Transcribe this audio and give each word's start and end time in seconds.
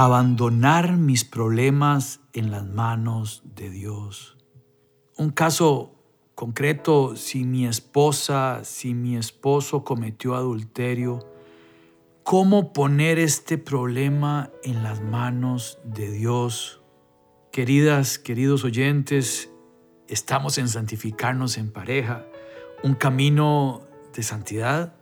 abandonar 0.00 0.96
mis 0.96 1.24
problemas 1.24 2.20
en 2.32 2.52
las 2.52 2.64
manos 2.64 3.42
de 3.56 3.68
Dios? 3.68 4.36
Un 5.16 5.30
caso 5.30 5.92
concreto, 6.36 7.16
si 7.16 7.42
mi 7.42 7.66
esposa, 7.66 8.60
si 8.62 8.94
mi 8.94 9.16
esposo 9.16 9.82
cometió 9.82 10.36
adulterio, 10.36 11.18
¿cómo 12.22 12.72
poner 12.72 13.18
este 13.18 13.58
problema 13.58 14.52
en 14.62 14.84
las 14.84 15.02
manos 15.02 15.80
de 15.82 16.12
Dios? 16.12 16.80
Queridas, 17.50 18.20
queridos 18.20 18.62
oyentes, 18.62 19.50
estamos 20.06 20.58
en 20.58 20.68
santificarnos 20.68 21.58
en 21.58 21.72
pareja, 21.72 22.24
un 22.84 22.94
camino 22.94 23.82
de 24.14 24.22
santidad, 24.22 24.94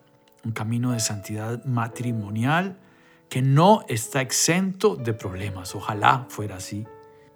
un 0.42 0.52
camino 0.52 0.92
de 0.92 1.00
santidad 1.00 1.62
matrimonial 1.66 2.78
que 3.28 3.42
no 3.42 3.84
está 3.88 4.20
exento 4.20 4.96
de 4.96 5.12
problemas. 5.12 5.74
Ojalá 5.74 6.26
fuera 6.28 6.56
así. 6.56 6.86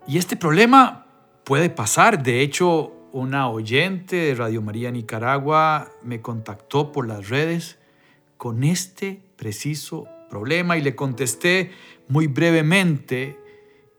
Y 0.07 0.19
este 0.19 0.37
problema 0.37 1.07
puede 1.45 1.71
pasar. 1.71 2.23
De 2.23 2.41
hecho, 2.41 2.93
una 3.13 3.49
oyente 3.49 4.17
de 4.17 4.35
Radio 4.35 4.63
María 4.63 4.91
Nicaragua 4.91 5.91
me 6.03 6.21
contactó 6.21 6.93
por 6.93 7.07
las 7.07 7.29
redes 7.29 7.79
con 8.37 8.65
este 8.65 9.23
preciso 9.37 10.07
problema 10.29 10.79
y 10.79 10.83
le 10.83 10.95
contesté 10.95 11.73
muy 12.09 12.29
brevemente 12.29 13.39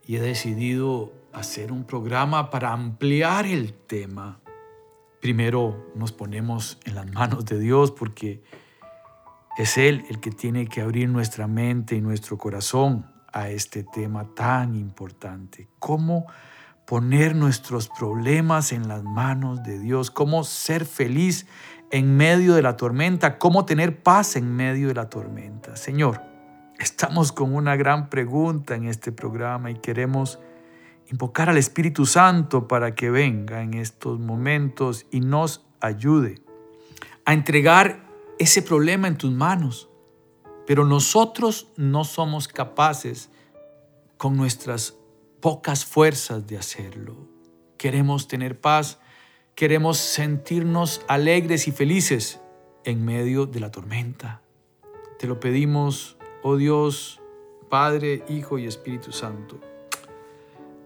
y 0.06 0.16
he 0.16 0.20
decidido 0.20 1.12
hacer 1.32 1.72
un 1.72 1.84
programa 1.84 2.50
para 2.50 2.72
ampliar 2.72 3.46
el 3.46 3.72
tema. 3.74 4.40
Primero 5.20 5.90
nos 5.94 6.12
ponemos 6.12 6.78
en 6.84 6.96
las 6.96 7.10
manos 7.12 7.44
de 7.44 7.60
Dios 7.60 7.90
porque 7.92 8.42
es 9.56 9.76
Él 9.76 10.04
el 10.08 10.20
que 10.20 10.30
tiene 10.30 10.66
que 10.66 10.80
abrir 10.80 11.08
nuestra 11.08 11.46
mente 11.46 11.94
y 11.94 12.00
nuestro 12.00 12.38
corazón 12.38 13.06
a 13.32 13.50
este 13.50 13.84
tema 13.84 14.34
tan 14.34 14.74
importante. 14.74 15.68
¿Cómo 15.78 16.26
poner 16.86 17.34
nuestros 17.34 17.88
problemas 17.88 18.72
en 18.72 18.88
las 18.88 19.02
manos 19.02 19.62
de 19.62 19.78
Dios? 19.78 20.10
¿Cómo 20.10 20.44
ser 20.44 20.84
feliz 20.84 21.46
en 21.90 22.16
medio 22.16 22.54
de 22.54 22.62
la 22.62 22.76
tormenta? 22.76 23.38
¿Cómo 23.38 23.64
tener 23.64 24.02
paz 24.02 24.36
en 24.36 24.54
medio 24.54 24.88
de 24.88 24.94
la 24.94 25.08
tormenta? 25.08 25.76
Señor, 25.76 26.22
estamos 26.78 27.32
con 27.32 27.54
una 27.54 27.76
gran 27.76 28.08
pregunta 28.08 28.74
en 28.74 28.86
este 28.86 29.12
programa 29.12 29.70
y 29.70 29.76
queremos 29.76 30.38
invocar 31.10 31.50
al 31.50 31.58
Espíritu 31.58 32.06
Santo 32.06 32.68
para 32.68 32.94
que 32.94 33.10
venga 33.10 33.62
en 33.62 33.74
estos 33.74 34.18
momentos 34.18 35.06
y 35.10 35.20
nos 35.20 35.66
ayude 35.80 36.42
a 37.24 37.34
entregar 37.34 38.11
ese 38.42 38.62
problema 38.62 39.08
en 39.08 39.16
tus 39.16 39.32
manos. 39.32 39.88
Pero 40.66 40.84
nosotros 40.84 41.68
no 41.76 42.04
somos 42.04 42.48
capaces 42.48 43.30
con 44.16 44.36
nuestras 44.36 44.94
pocas 45.40 45.84
fuerzas 45.84 46.46
de 46.46 46.56
hacerlo. 46.56 47.28
Queremos 47.76 48.28
tener 48.28 48.60
paz, 48.60 48.98
queremos 49.54 49.98
sentirnos 49.98 51.02
alegres 51.08 51.66
y 51.66 51.72
felices 51.72 52.40
en 52.84 53.04
medio 53.04 53.46
de 53.46 53.60
la 53.60 53.70
tormenta. 53.70 54.42
Te 55.18 55.26
lo 55.26 55.40
pedimos, 55.40 56.16
oh 56.42 56.56
Dios, 56.56 57.20
Padre, 57.68 58.24
Hijo 58.28 58.58
y 58.58 58.66
Espíritu 58.66 59.12
Santo. 59.12 59.58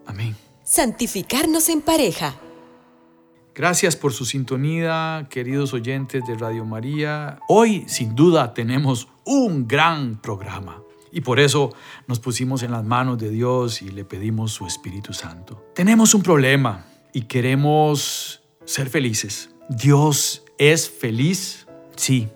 Amén. 0.06 0.36
Santificarnos 0.62 1.68
en 1.68 1.82
pareja. 1.82 2.34
Gracias 3.56 3.96
por 3.96 4.12
su 4.12 4.26
sintonía, 4.26 5.28
queridos 5.30 5.72
oyentes 5.72 6.22
de 6.26 6.34
Radio 6.34 6.66
María. 6.66 7.38
Hoy, 7.48 7.84
sin 7.88 8.14
duda, 8.14 8.52
tenemos 8.52 9.08
un 9.24 9.66
gran 9.66 10.20
programa. 10.20 10.82
Y 11.10 11.22
por 11.22 11.40
eso 11.40 11.72
nos 12.06 12.20
pusimos 12.20 12.62
en 12.62 12.72
las 12.72 12.84
manos 12.84 13.16
de 13.16 13.30
Dios 13.30 13.80
y 13.80 13.88
le 13.88 14.04
pedimos 14.04 14.52
su 14.52 14.66
Espíritu 14.66 15.14
Santo. 15.14 15.64
Tenemos 15.74 16.12
un 16.12 16.22
problema 16.22 16.84
y 17.14 17.22
queremos 17.22 18.42
ser 18.66 18.90
felices. 18.90 19.48
Dios 19.70 20.44
es 20.58 20.90
feliz. 20.90 21.66
Sí, 21.96 22.28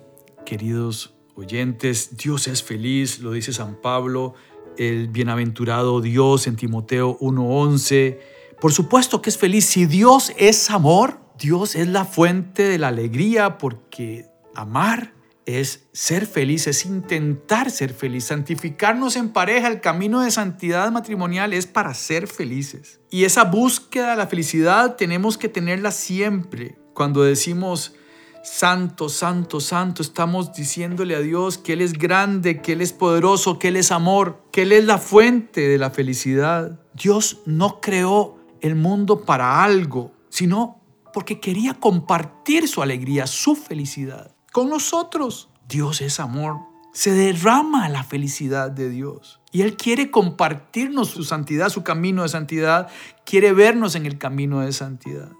queridos 0.43 1.13
oyentes, 1.35 2.17
Dios 2.17 2.47
es 2.47 2.63
feliz, 2.63 3.19
lo 3.19 3.33
dice 3.33 3.53
San 3.53 3.79
Pablo, 3.79 4.33
el 4.75 5.07
bienaventurado 5.07 6.01
Dios 6.01 6.47
en 6.47 6.55
Timoteo 6.55 7.19
1.11 7.19 8.40
por 8.61 8.71
supuesto 8.71 9.21
que 9.21 9.31
es 9.31 9.37
feliz. 9.37 9.65
Si 9.65 9.87
Dios 9.87 10.31
es 10.37 10.69
amor, 10.69 11.19
Dios 11.37 11.75
es 11.75 11.87
la 11.87 12.05
fuente 12.05 12.63
de 12.63 12.77
la 12.77 12.89
alegría 12.89 13.57
porque 13.57 14.27
amar 14.55 15.13
es 15.47 15.87
ser 15.91 16.27
feliz, 16.27 16.67
es 16.67 16.85
intentar 16.85 17.71
ser 17.71 17.91
feliz. 17.91 18.25
Santificarnos 18.25 19.15
en 19.15 19.29
pareja, 19.29 19.67
el 19.67 19.81
camino 19.81 20.21
de 20.21 20.29
santidad 20.29 20.91
matrimonial 20.91 21.53
es 21.53 21.65
para 21.65 21.95
ser 21.95 22.27
felices. 22.27 23.01
Y 23.09 23.23
esa 23.23 23.45
búsqueda 23.45 24.11
de 24.11 24.17
la 24.17 24.27
felicidad 24.27 24.95
tenemos 24.95 25.39
que 25.39 25.49
tenerla 25.49 25.89
siempre. 25.89 26.77
Cuando 26.93 27.23
decimos, 27.23 27.95
Santo, 28.43 29.07
santo, 29.07 29.59
santo. 29.59 30.01
Estamos 30.01 30.51
diciéndole 30.53 31.15
a 31.15 31.19
Dios 31.19 31.59
que 31.59 31.73
Él 31.73 31.81
es 31.81 31.93
grande, 31.93 32.59
que 32.61 32.73
Él 32.73 32.81
es 32.81 32.91
poderoso, 32.91 33.59
que 33.59 33.67
Él 33.67 33.75
es 33.75 33.91
amor, 33.91 34.43
que 34.51 34.63
Él 34.63 34.71
es 34.71 34.85
la 34.85 34.97
fuente 34.97 35.67
de 35.67 35.77
la 35.77 35.91
felicidad. 35.91 36.79
Dios 36.93 37.41
no 37.45 37.79
creó 37.81 38.40
el 38.61 38.75
mundo 38.75 39.21
para 39.25 39.63
algo, 39.63 40.13
sino 40.29 40.79
porque 41.13 41.39
quería 41.39 41.73
compartir 41.73 42.67
su 42.67 42.81
alegría, 42.81 43.27
su 43.27 43.55
felicidad 43.55 44.35
con 44.51 44.69
nosotros. 44.69 45.49
Dios 45.67 46.01
es 46.01 46.19
amor. 46.19 46.59
Se 46.93 47.13
derrama 47.13 47.87
la 47.89 48.03
felicidad 48.03 48.69
de 48.69 48.89
Dios. 48.89 49.39
Y 49.51 49.61
Él 49.61 49.77
quiere 49.77 50.11
compartirnos 50.11 51.09
su 51.09 51.23
santidad, 51.23 51.69
su 51.69 51.83
camino 51.83 52.23
de 52.23 52.29
santidad. 52.29 52.89
Quiere 53.25 53.53
vernos 53.53 53.95
en 53.95 54.05
el 54.05 54.17
camino 54.17 54.59
de 54.59 54.73
santidad. 54.73 55.31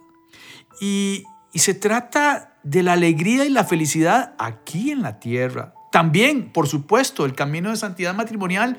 Y, 0.80 1.26
y 1.52 1.60
se 1.60 1.74
trata 1.74 2.58
de 2.64 2.84
la 2.84 2.94
alegría 2.94 3.46
y 3.46 3.50
la 3.50 3.66
felicidad 3.66 4.34
aquí 4.40 4.92
en 4.92 5.02
la 5.02 5.20
tierra. 5.20 5.74
También, 5.92 6.54
por 6.54 6.68
supuesto, 6.68 7.26
el 7.26 7.34
camino 7.34 7.70
de 7.70 7.76
santidad 7.76 8.16
matrimonial 8.16 8.78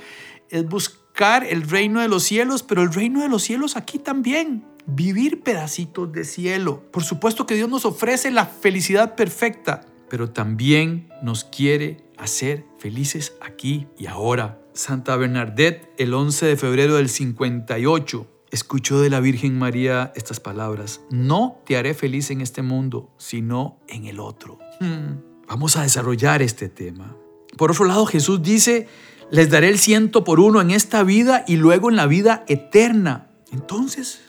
es 0.49 0.67
buscar 0.67 1.02
el 1.21 1.69
reino 1.69 2.01
de 2.01 2.09
los 2.09 2.25
cielos, 2.25 2.63
pero 2.63 2.83
el 2.83 2.93
reino 2.93 3.21
de 3.23 3.29
los 3.29 3.43
cielos 3.43 3.77
aquí 3.77 3.99
también. 3.99 4.65
Vivir 4.87 5.43
pedacitos 5.43 6.13
de 6.13 6.25
cielo. 6.25 6.83
Por 6.91 7.05
supuesto 7.05 7.47
que 7.47 7.55
Dios 7.55 7.69
nos 7.69 7.85
ofrece 7.85 8.31
la 8.31 8.47
felicidad 8.47 9.15
perfecta, 9.15 9.87
pero 10.11 10.31
también 10.31 11.09
nos 11.23 11.45
quiere 11.45 12.05
hacer 12.19 12.65
felices 12.79 13.35
aquí 13.41 13.87
y 13.97 14.07
ahora. 14.07 14.59
Santa 14.75 15.17
Bernadette, 15.17 15.89
el 15.99 16.15
11 16.15 16.47
de 16.47 16.57
febrero 16.57 16.97
del 16.97 17.09
58, 17.09 18.27
escuchó 18.51 19.01
de 19.01 19.11
la 19.11 19.21
Virgen 19.21 19.57
María 19.57 20.13
estas 20.17 20.41
palabras. 20.41 21.03
No 21.11 21.61
te 21.67 21.77
haré 21.77 21.95
feliz 21.95 22.31
en 22.31 22.41
este 22.41 22.63
mundo, 22.63 23.11
sino 23.19 23.79
en 23.87 24.07
el 24.07 24.19
otro. 24.19 24.59
Hmm. 24.81 25.21
Vamos 25.47 25.77
a 25.77 25.83
desarrollar 25.83 26.43
este 26.43 26.69
tema. 26.69 27.15
Por 27.57 27.71
otro 27.71 27.85
lado, 27.85 28.07
Jesús 28.07 28.43
dice 28.43 28.89
les 29.33 29.49
daré 29.49 29.71
el 29.71 29.79
ciento 29.79 30.25
por 30.25 30.41
uno 30.41 30.61
en 30.61 30.71
esta 30.71 31.03
vida 31.05 31.43
y 31.49 31.57
luego 31.57 31.89
en 31.89 31.97
la 31.97 32.07
vida 32.07 32.45
eterna. 32.49 33.31
Entonces, 33.51 34.21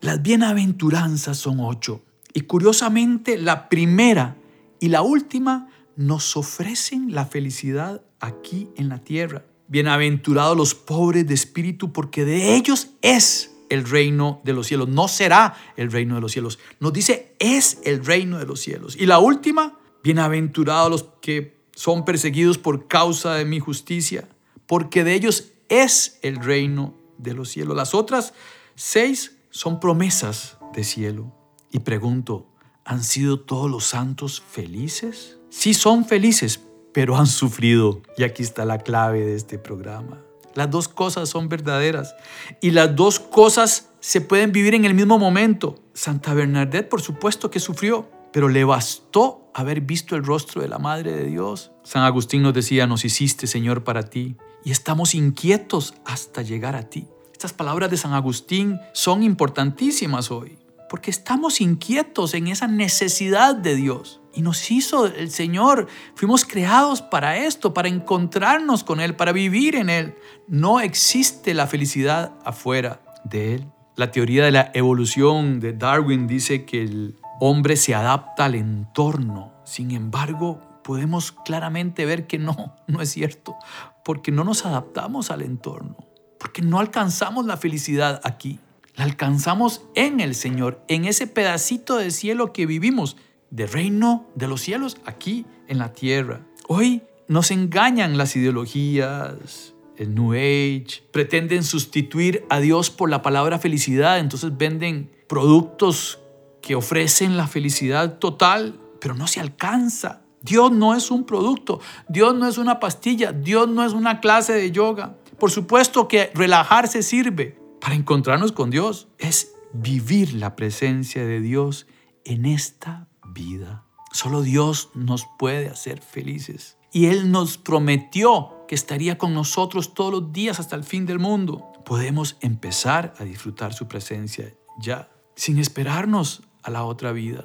las 0.00 0.22
bienaventuranzas 0.22 1.36
son 1.36 1.60
ocho. 1.60 2.02
Y 2.32 2.40
curiosamente, 2.40 3.36
la 3.36 3.68
primera 3.68 4.38
y 4.80 4.88
la 4.88 5.02
última 5.02 5.68
nos 5.94 6.38
ofrecen 6.38 7.14
la 7.14 7.26
felicidad 7.26 8.00
aquí 8.18 8.70
en 8.76 8.88
la 8.88 9.00
tierra. 9.00 9.44
Bienaventurados 9.68 10.56
los 10.56 10.74
pobres 10.74 11.26
de 11.26 11.34
espíritu, 11.34 11.92
porque 11.92 12.24
de 12.24 12.56
ellos 12.56 12.92
es 13.02 13.54
el 13.68 13.84
reino 13.84 14.40
de 14.42 14.54
los 14.54 14.68
cielos. 14.68 14.88
No 14.88 15.06
será 15.08 15.54
el 15.76 15.92
reino 15.92 16.14
de 16.14 16.22
los 16.22 16.32
cielos. 16.32 16.58
Nos 16.80 16.94
dice, 16.94 17.36
es 17.40 17.80
el 17.84 18.02
reino 18.02 18.38
de 18.38 18.46
los 18.46 18.60
cielos. 18.60 18.96
Y 18.98 19.04
la 19.04 19.18
última, 19.18 19.78
bienaventurados 20.02 20.90
los 20.90 21.02
que 21.20 21.58
son 21.74 22.06
perseguidos 22.06 22.56
por 22.56 22.88
causa 22.88 23.34
de 23.34 23.44
mi 23.44 23.60
justicia, 23.60 24.30
porque 24.66 25.04
de 25.04 25.14
ellos 25.14 25.52
es 25.68 26.18
el 26.22 26.36
reino 26.36 26.94
de 27.18 27.34
los 27.34 27.50
cielos. 27.50 27.76
Las 27.76 27.94
otras 27.94 28.34
seis 28.74 29.38
son 29.50 29.80
promesas 29.80 30.58
de 30.72 30.84
cielo. 30.84 31.32
Y 31.72 31.80
pregunto, 31.80 32.46
¿han 32.84 33.02
sido 33.02 33.40
todos 33.40 33.70
los 33.70 33.84
santos 33.84 34.40
felices? 34.40 35.38
Sí 35.50 35.74
son 35.74 36.04
felices, 36.04 36.60
pero 36.92 37.16
han 37.16 37.26
sufrido. 37.26 38.02
Y 38.16 38.24
aquí 38.24 38.42
está 38.42 38.64
la 38.64 38.78
clave 38.78 39.24
de 39.24 39.34
este 39.34 39.58
programa. 39.58 40.22
Las 40.54 40.70
dos 40.70 40.88
cosas 40.88 41.28
son 41.28 41.48
verdaderas. 41.48 42.14
Y 42.60 42.70
las 42.70 42.96
dos 42.96 43.20
cosas 43.20 43.90
se 44.00 44.20
pueden 44.20 44.52
vivir 44.52 44.74
en 44.74 44.84
el 44.84 44.94
mismo 44.94 45.18
momento. 45.18 45.78
Santa 45.92 46.32
Bernadette, 46.32 46.88
por 46.88 47.02
supuesto 47.02 47.50
que 47.50 47.60
sufrió, 47.60 48.08
pero 48.32 48.48
le 48.48 48.64
bastó 48.64 49.50
haber 49.54 49.80
visto 49.80 50.16
el 50.16 50.24
rostro 50.24 50.62
de 50.62 50.68
la 50.68 50.78
Madre 50.78 51.12
de 51.12 51.24
Dios. 51.24 51.72
San 51.82 52.02
Agustín 52.02 52.42
nos 52.42 52.54
decía, 52.54 52.86
nos 52.86 53.04
hiciste, 53.04 53.46
Señor, 53.46 53.84
para 53.84 54.04
ti. 54.04 54.36
Y 54.66 54.72
estamos 54.72 55.14
inquietos 55.14 55.94
hasta 56.04 56.42
llegar 56.42 56.74
a 56.74 56.90
ti. 56.90 57.06
Estas 57.32 57.52
palabras 57.52 57.88
de 57.88 57.96
San 57.96 58.14
Agustín 58.14 58.80
son 58.92 59.22
importantísimas 59.22 60.32
hoy, 60.32 60.58
porque 60.90 61.12
estamos 61.12 61.60
inquietos 61.60 62.34
en 62.34 62.48
esa 62.48 62.66
necesidad 62.66 63.54
de 63.54 63.76
Dios. 63.76 64.20
Y 64.34 64.42
nos 64.42 64.68
hizo 64.72 65.06
el 65.06 65.30
Señor. 65.30 65.86
Fuimos 66.16 66.44
creados 66.44 67.00
para 67.00 67.36
esto, 67.36 67.74
para 67.74 67.86
encontrarnos 67.86 68.82
con 68.82 68.98
Él, 68.98 69.14
para 69.14 69.30
vivir 69.30 69.76
en 69.76 69.88
Él. 69.88 70.16
No 70.48 70.80
existe 70.80 71.54
la 71.54 71.68
felicidad 71.68 72.32
afuera 72.44 73.02
de 73.22 73.54
Él. 73.54 73.66
La 73.94 74.10
teoría 74.10 74.44
de 74.46 74.50
la 74.50 74.72
evolución 74.74 75.60
de 75.60 75.74
Darwin 75.74 76.26
dice 76.26 76.64
que 76.64 76.82
el 76.82 77.20
hombre 77.38 77.76
se 77.76 77.94
adapta 77.94 78.46
al 78.46 78.56
entorno. 78.56 79.52
Sin 79.64 79.92
embargo, 79.92 80.60
podemos 80.82 81.30
claramente 81.30 82.04
ver 82.04 82.26
que 82.26 82.38
no, 82.38 82.74
no 82.88 83.00
es 83.00 83.10
cierto, 83.10 83.56
porque 84.06 84.30
no 84.30 84.44
nos 84.44 84.64
adaptamos 84.64 85.32
al 85.32 85.42
entorno, 85.42 85.96
porque 86.38 86.62
no 86.62 86.78
alcanzamos 86.78 87.44
la 87.44 87.56
felicidad 87.56 88.20
aquí. 88.22 88.60
La 88.94 89.02
alcanzamos 89.02 89.82
en 89.96 90.20
el 90.20 90.36
Señor, 90.36 90.80
en 90.86 91.06
ese 91.06 91.26
pedacito 91.26 91.96
de 91.96 92.12
cielo 92.12 92.52
que 92.52 92.66
vivimos 92.66 93.16
de 93.50 93.66
reino 93.66 94.28
de 94.36 94.46
los 94.46 94.60
cielos 94.60 94.96
aquí 95.06 95.44
en 95.66 95.78
la 95.78 95.92
tierra. 95.92 96.46
Hoy 96.68 97.02
nos 97.26 97.50
engañan 97.50 98.16
las 98.16 98.36
ideologías, 98.36 99.74
el 99.96 100.14
New 100.14 100.34
Age, 100.34 101.02
pretenden 101.10 101.64
sustituir 101.64 102.44
a 102.48 102.60
Dios 102.60 102.90
por 102.90 103.10
la 103.10 103.22
palabra 103.22 103.58
felicidad, 103.58 104.20
entonces 104.20 104.56
venden 104.56 105.10
productos 105.28 106.20
que 106.62 106.76
ofrecen 106.76 107.36
la 107.36 107.48
felicidad 107.48 108.20
total, 108.20 108.78
pero 109.00 109.14
no 109.14 109.26
se 109.26 109.40
alcanza. 109.40 110.22
Dios 110.46 110.70
no 110.70 110.94
es 110.94 111.10
un 111.10 111.24
producto, 111.24 111.80
Dios 112.08 112.34
no 112.34 112.46
es 112.46 112.56
una 112.56 112.78
pastilla, 112.78 113.32
Dios 113.32 113.68
no 113.68 113.84
es 113.84 113.92
una 113.92 114.20
clase 114.20 114.52
de 114.52 114.70
yoga. 114.70 115.16
Por 115.38 115.50
supuesto 115.50 116.06
que 116.08 116.30
relajarse 116.34 117.02
sirve 117.02 117.58
para 117.80 117.94
encontrarnos 117.94 118.52
con 118.52 118.70
Dios, 118.70 119.08
es 119.18 119.52
vivir 119.72 120.34
la 120.34 120.56
presencia 120.56 121.24
de 121.26 121.40
Dios 121.40 121.86
en 122.24 122.46
esta 122.46 123.08
vida. 123.34 123.84
Solo 124.12 124.42
Dios 124.42 124.90
nos 124.94 125.26
puede 125.38 125.68
hacer 125.68 126.00
felices. 126.00 126.78
Y 126.92 127.06
Él 127.06 127.30
nos 127.30 127.58
prometió 127.58 128.64
que 128.66 128.74
estaría 128.74 129.18
con 129.18 129.34
nosotros 129.34 129.94
todos 129.94 130.12
los 130.12 130.32
días 130.32 130.58
hasta 130.58 130.76
el 130.76 130.84
fin 130.84 131.06
del 131.06 131.18
mundo. 131.18 131.72
Podemos 131.84 132.36
empezar 132.40 133.14
a 133.18 133.24
disfrutar 133.24 133.74
su 133.74 133.86
presencia 133.86 134.54
ya, 134.80 135.10
sin 135.34 135.58
esperarnos 135.58 136.42
a 136.62 136.70
la 136.70 136.84
otra 136.84 137.12
vida. 137.12 137.44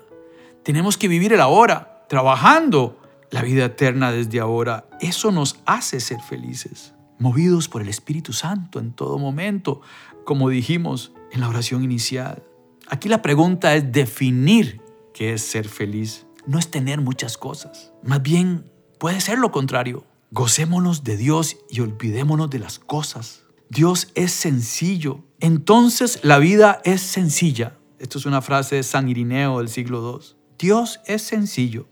Tenemos 0.63 0.97
que 0.97 1.07
vivir 1.07 1.33
el 1.33 1.41
ahora, 1.41 2.00
trabajando 2.11 2.99
la 3.29 3.41
vida 3.41 3.63
eterna 3.63 4.11
desde 4.11 4.41
ahora. 4.41 4.85
Eso 4.99 5.31
nos 5.31 5.61
hace 5.65 6.01
ser 6.01 6.19
felices, 6.19 6.93
movidos 7.19 7.69
por 7.69 7.81
el 7.81 7.87
Espíritu 7.87 8.33
Santo 8.33 8.79
en 8.79 8.91
todo 8.91 9.17
momento, 9.17 9.79
como 10.25 10.49
dijimos 10.49 11.13
en 11.31 11.39
la 11.39 11.47
oración 11.47 11.85
inicial. 11.85 12.43
Aquí 12.89 13.07
la 13.07 13.21
pregunta 13.21 13.75
es 13.75 13.93
definir 13.93 14.81
que 15.13 15.31
es 15.31 15.41
ser 15.41 15.69
feliz 15.69 16.25
no 16.45 16.59
es 16.59 16.69
tener 16.69 16.99
muchas 16.99 17.37
cosas. 17.37 17.93
Más 18.03 18.21
bien 18.21 18.69
puede 18.99 19.21
ser 19.21 19.39
lo 19.39 19.53
contrario. 19.53 20.03
Gocémonos 20.31 21.05
de 21.05 21.15
Dios 21.15 21.55
y 21.69 21.79
olvidémonos 21.79 22.49
de 22.49 22.59
las 22.59 22.77
cosas. 22.77 23.43
Dios 23.69 24.11
es 24.15 24.33
sencillo. 24.33 25.23
Entonces 25.39 26.19
la 26.23 26.39
vida 26.39 26.81
es 26.83 26.99
sencilla. 26.99 27.77
Esto 27.99 28.17
es 28.17 28.25
una 28.25 28.41
frase 28.41 28.75
de 28.75 28.83
San 28.83 29.07
Irineo 29.07 29.59
del 29.59 29.69
siglo 29.69 30.19
II. 30.19 30.35
Dios 30.57 30.99
es 31.05 31.21
sencillo. 31.21 31.87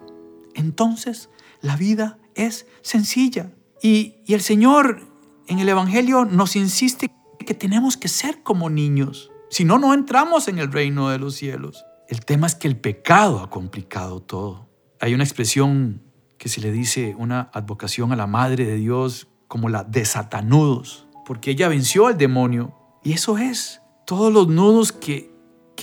Entonces 0.60 1.30
la 1.62 1.76
vida 1.78 2.20
es 2.36 2.68
sencilla. 2.82 3.52
Y, 3.82 4.18
el 4.28 4.42
Señor 4.42 5.08
en 5.48 5.60
el 5.60 5.70
Evangelio 5.70 6.26
nos 6.26 6.56
insiste 6.56 7.10
que 7.40 7.54
tenemos 7.54 7.98
que 7.98 8.10
ser 8.10 8.44
como 8.44 8.70
niños. 8.70 9.32
Si 9.50 9.64
no, 9.64 9.80
no 9.80 9.94
entramos 9.94 10.48
en 10.48 10.60
el 10.60 10.72
reino 10.72 11.10
de 11.10 11.18
los 11.18 11.36
cielos. 11.36 11.86
El 12.08 12.26
tema 12.26 12.46
es 12.46 12.56
que 12.56 12.68
el 12.68 12.78
pecado 12.78 13.40
ha 13.40 13.50
complicado 13.50 14.22
todo. 14.22 14.68
Hay 15.00 15.14
una 15.14 15.24
expresión 15.24 16.04
que 16.38 16.50
se 16.50 16.62
le 16.62 16.72
dice 16.72 17.16
una 17.18 17.50
advocación 17.54 18.12
a 18.12 18.16
la 18.16 18.28
Madre 18.28 18.66
de 18.66 18.76
Dios 18.76 19.28
como 19.48 19.70
la 19.70 19.84
desatanudos, 19.84 21.08
porque 21.26 21.52
ella 21.52 21.70
venció 21.70 22.08
al 22.08 22.18
demonio. 22.18 22.76
Y 23.04 23.14
eso 23.14 23.38
es, 23.38 23.82
todos 24.06 24.32
los 24.32 24.50
nudos 24.50 24.92
que 24.92 25.32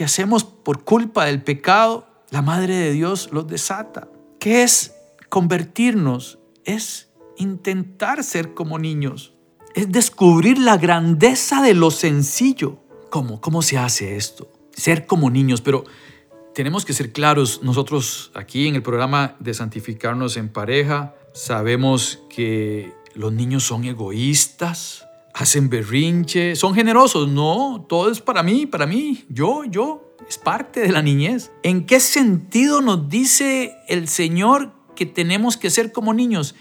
hacemos 0.04 0.44
por 0.44 0.84
culpa 0.84 1.24
del 1.24 1.42
pecado, 1.42 2.06
la 2.30 2.42
Madre 2.42 2.76
de 2.76 2.92
Dios 2.92 3.30
los 3.32 3.46
desata. 3.46 4.08
¿Qué 4.46 4.62
es 4.62 4.94
convertirnos? 5.28 6.38
Es 6.64 7.10
intentar 7.36 8.22
ser 8.22 8.54
como 8.54 8.78
niños. 8.78 9.34
Es 9.74 9.90
descubrir 9.90 10.56
la 10.60 10.76
grandeza 10.76 11.62
de 11.62 11.74
lo 11.74 11.90
sencillo. 11.90 12.78
¿Cómo? 13.10 13.40
¿Cómo 13.40 13.60
se 13.60 13.76
hace 13.76 14.14
esto? 14.14 14.48
Ser 14.72 15.04
como 15.04 15.30
niños, 15.30 15.62
pero 15.62 15.82
tenemos 16.54 16.84
que 16.84 16.92
ser 16.92 17.10
claros, 17.10 17.64
nosotros 17.64 18.30
aquí 18.36 18.68
en 18.68 18.76
el 18.76 18.84
programa 18.84 19.34
de 19.40 19.52
Santificarnos 19.52 20.36
en 20.36 20.48
Pareja, 20.48 21.16
sabemos 21.34 22.20
que 22.30 22.92
los 23.16 23.32
niños 23.32 23.64
son 23.64 23.84
egoístas, 23.84 25.08
hacen 25.34 25.68
berrinche, 25.68 26.54
son 26.54 26.72
generosos, 26.72 27.26
no, 27.28 27.84
todo 27.88 28.12
es 28.12 28.20
para 28.20 28.44
mí, 28.44 28.66
para 28.66 28.86
mí, 28.86 29.24
yo, 29.28 29.64
yo, 29.64 30.05
es 30.28 30.38
parte 30.38 30.80
de 30.80 30.92
la 30.92 31.02
niñez. 31.02 31.52
¿En 31.62 31.86
qué 31.86 32.00
sentido 32.00 32.80
nos 32.80 33.08
dice 33.08 33.76
el 33.88 34.08
Señor 34.08 34.72
que 34.94 35.06
tenemos 35.06 35.56
que 35.56 35.70
ser 35.70 35.92
como 35.92 36.14
niños? 36.14 36.54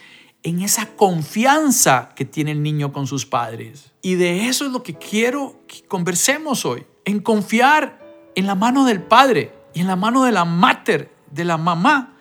En 0.44 0.62
esa 0.62 0.96
confianza 0.96 2.10
que 2.16 2.26
tiene 2.26 2.52
el 2.52 2.62
niño 2.62 2.94
con 2.94 3.08
sus 3.08 3.26
padres. 3.26 3.94
Y 4.02 4.16
de 4.16 4.48
eso 4.48 4.66
es 4.66 4.72
lo 4.72 4.84
que 4.84 4.94
quiero 4.94 5.64
que 5.68 5.84
conversemos 5.88 6.66
hoy, 6.66 6.86
en 7.06 7.20
confiar 7.20 8.00
en 8.36 8.46
la 8.46 8.56
mano 8.56 8.86
del 8.86 9.02
Padre 9.02 9.54
y 9.74 9.82
en 9.82 9.88
la 9.88 9.96
mano 9.96 10.24
de 10.24 10.32
la 10.32 10.46
mater, 10.46 11.12
de 11.32 11.46
la 11.46 11.58
mamá, 11.58 12.18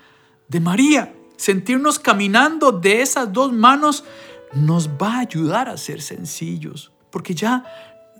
de 0.49 0.61
María. 0.61 1.15
Sentirnos 1.37 1.99
caminando 1.99 2.73
de 2.73 3.03
esas 3.03 3.33
dos 3.33 3.53
manos 3.53 4.05
nos 4.55 4.89
va 4.89 5.17
a 5.17 5.21
ayudar 5.21 5.69
a 5.69 5.77
ser 5.77 6.01
sencillos, 6.01 6.93
porque 7.11 7.35
ya 7.35 7.65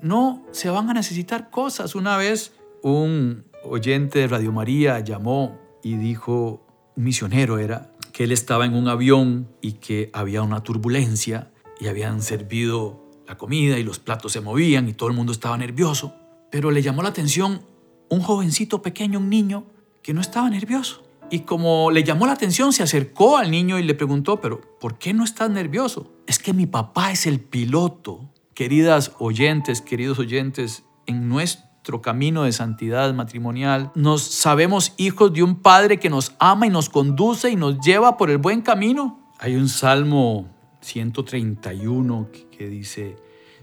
no 0.03 0.45
se 0.51 0.69
van 0.69 0.91
a 0.91 0.95
necesitar 0.95 1.49
cosas. 1.49 1.95
Una 1.95 2.17
vez 2.17 2.53
un 2.85 3.47
oyente 3.63 4.19
de 4.19 4.27
Radio 4.29 4.53
María 4.53 5.01
llamó 5.01 5.59
y 5.83 5.97
dijo, 5.97 6.67
un 6.97 7.05
misionero 7.05 7.59
era, 7.59 7.93
que 8.13 8.25
él 8.25 8.33
estaba 8.33 8.67
en 8.67 8.75
un 8.75 8.89
avión 8.89 9.49
y 9.63 9.73
que 9.73 10.11
había 10.13 10.43
una 10.43 10.63
turbulencia 10.63 11.51
y 11.81 11.87
habían 11.87 12.21
servido 12.21 13.03
la 13.27 13.39
comida 13.39 13.79
y 13.79 13.85
los 13.85 14.01
platos 14.01 14.33
se 14.33 14.43
movían 14.43 14.87
y 14.87 14.93
todo 14.93 15.09
el 15.09 15.17
mundo 15.17 15.33
estaba 15.33 15.57
nervioso. 15.57 16.15
Pero 16.51 16.71
le 16.71 16.83
llamó 16.83 17.03
la 17.03 17.09
atención 17.09 17.63
un 18.11 18.21
jovencito 18.21 18.83
pequeño, 18.83 19.19
un 19.19 19.31
niño, 19.31 19.65
que 20.03 20.13
no 20.13 20.21
estaba 20.21 20.51
nervioso. 20.51 21.03
Y 21.31 21.41
como 21.41 21.91
le 21.91 22.05
llamó 22.05 22.27
la 22.27 22.35
atención, 22.35 22.75
se 22.75 22.83
acercó 22.83 23.39
al 23.39 23.51
niño 23.51 23.79
y 23.79 23.83
le 23.83 23.95
preguntó, 23.95 24.43
pero 24.43 24.61
¿por 24.79 24.99
qué 24.99 25.15
no 25.15 25.25
estás 25.25 25.49
nervioso? 25.49 26.13
Es 26.27 26.39
que 26.39 26.53
mi 26.53 26.67
papá 26.67 27.13
es 27.13 27.27
el 27.27 27.41
piloto. 27.41 28.31
Queridas 28.53 29.13
oyentes, 29.19 29.81
queridos 29.81 30.19
oyentes, 30.19 30.85
en 31.07 31.31
nuestro 31.31 31.74
camino 32.01 32.45
de 32.45 32.53
santidad 32.53 33.13
matrimonial, 33.15 33.93
nos 33.95 34.23
sabemos 34.23 34.95
hijos 34.97 35.33
de 35.33 35.43
un 35.43 35.57
Padre 35.57 35.99
que 35.99 36.11
nos 36.11 36.35
ama 36.39 36.67
y 36.67 36.71
nos 36.71 36.89
conduce 36.89 37.51
y 37.51 37.57
nos 37.57 37.79
lleva 37.81 38.17
por 38.17 38.31
el 38.31 38.39
buen 38.39 38.63
camino. 38.63 39.31
Hay 39.39 39.57
un 39.57 39.69
Salmo 39.69 40.49
131 40.81 42.29
que 42.51 42.69
dice, 42.69 43.17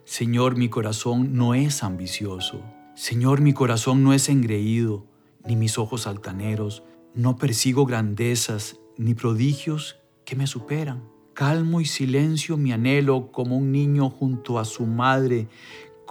Señor, 0.05 0.55
mi 0.55 0.69
corazón 0.69 1.35
no 1.35 1.53
es 1.53 1.83
ambicioso 1.83 2.61
Señor, 3.01 3.41
mi 3.41 3.51
corazón 3.51 4.03
no 4.03 4.13
es 4.13 4.29
engreído, 4.29 5.07
ni 5.43 5.55
mis 5.55 5.79
ojos 5.79 6.05
altaneros, 6.05 6.83
no 7.15 7.35
persigo 7.35 7.87
grandezas, 7.87 8.79
ni 8.95 9.15
prodigios 9.15 9.97
que 10.23 10.35
me 10.35 10.45
superan. 10.45 11.03
Calmo 11.33 11.81
y 11.81 11.85
silencio 11.85 12.57
mi 12.57 12.73
anhelo 12.73 13.31
como 13.31 13.57
un 13.57 13.71
niño 13.71 14.11
junto 14.11 14.59
a 14.59 14.65
su 14.65 14.85
madre, 14.85 15.47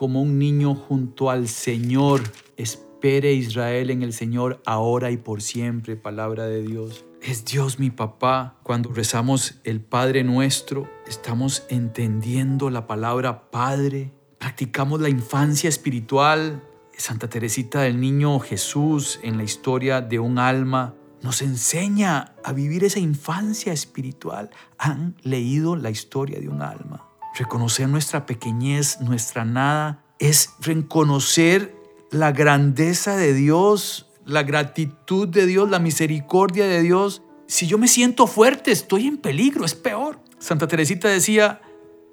como 0.00 0.22
un 0.22 0.38
niño 0.38 0.74
junto 0.74 1.28
al 1.28 1.46
Señor. 1.46 2.22
Espere 2.56 3.34
Israel 3.34 3.90
en 3.90 4.02
el 4.02 4.14
Señor 4.14 4.62
ahora 4.64 5.10
y 5.10 5.18
por 5.18 5.42
siempre, 5.42 5.94
palabra 5.94 6.46
de 6.46 6.62
Dios. 6.62 7.04
Es 7.20 7.44
Dios 7.44 7.78
mi 7.78 7.90
papá. 7.90 8.56
Cuando 8.62 8.90
rezamos 8.94 9.60
el 9.62 9.82
Padre 9.82 10.24
nuestro, 10.24 10.88
estamos 11.06 11.64
entendiendo 11.68 12.70
la 12.70 12.86
palabra 12.86 13.50
Padre. 13.50 14.10
Practicamos 14.38 15.02
la 15.02 15.10
infancia 15.10 15.68
espiritual, 15.68 16.64
Santa 16.96 17.28
Teresita 17.28 17.82
del 17.82 18.00
Niño 18.00 18.40
Jesús 18.40 19.20
en 19.22 19.36
la 19.36 19.42
historia 19.42 20.00
de 20.00 20.18
un 20.18 20.38
alma 20.38 20.94
nos 21.22 21.42
enseña 21.42 22.32
a 22.42 22.54
vivir 22.54 22.84
esa 22.84 22.98
infancia 22.98 23.74
espiritual. 23.74 24.48
Han 24.78 25.16
leído 25.22 25.76
la 25.76 25.90
historia 25.90 26.40
de 26.40 26.48
un 26.48 26.62
alma. 26.62 27.09
Reconocer 27.34 27.88
nuestra 27.88 28.26
pequeñez, 28.26 29.00
nuestra 29.00 29.44
nada, 29.44 30.04
es 30.18 30.50
reconocer 30.60 31.74
la 32.10 32.32
grandeza 32.32 33.16
de 33.16 33.34
Dios, 33.34 34.08
la 34.24 34.42
gratitud 34.42 35.28
de 35.28 35.46
Dios, 35.46 35.70
la 35.70 35.78
misericordia 35.78 36.66
de 36.66 36.82
Dios. 36.82 37.22
Si 37.46 37.66
yo 37.66 37.78
me 37.78 37.88
siento 37.88 38.26
fuerte, 38.26 38.70
estoy 38.72 39.06
en 39.06 39.18
peligro, 39.18 39.64
es 39.64 39.74
peor. 39.74 40.20
Santa 40.38 40.66
Teresita 40.66 41.08
decía, 41.08 41.60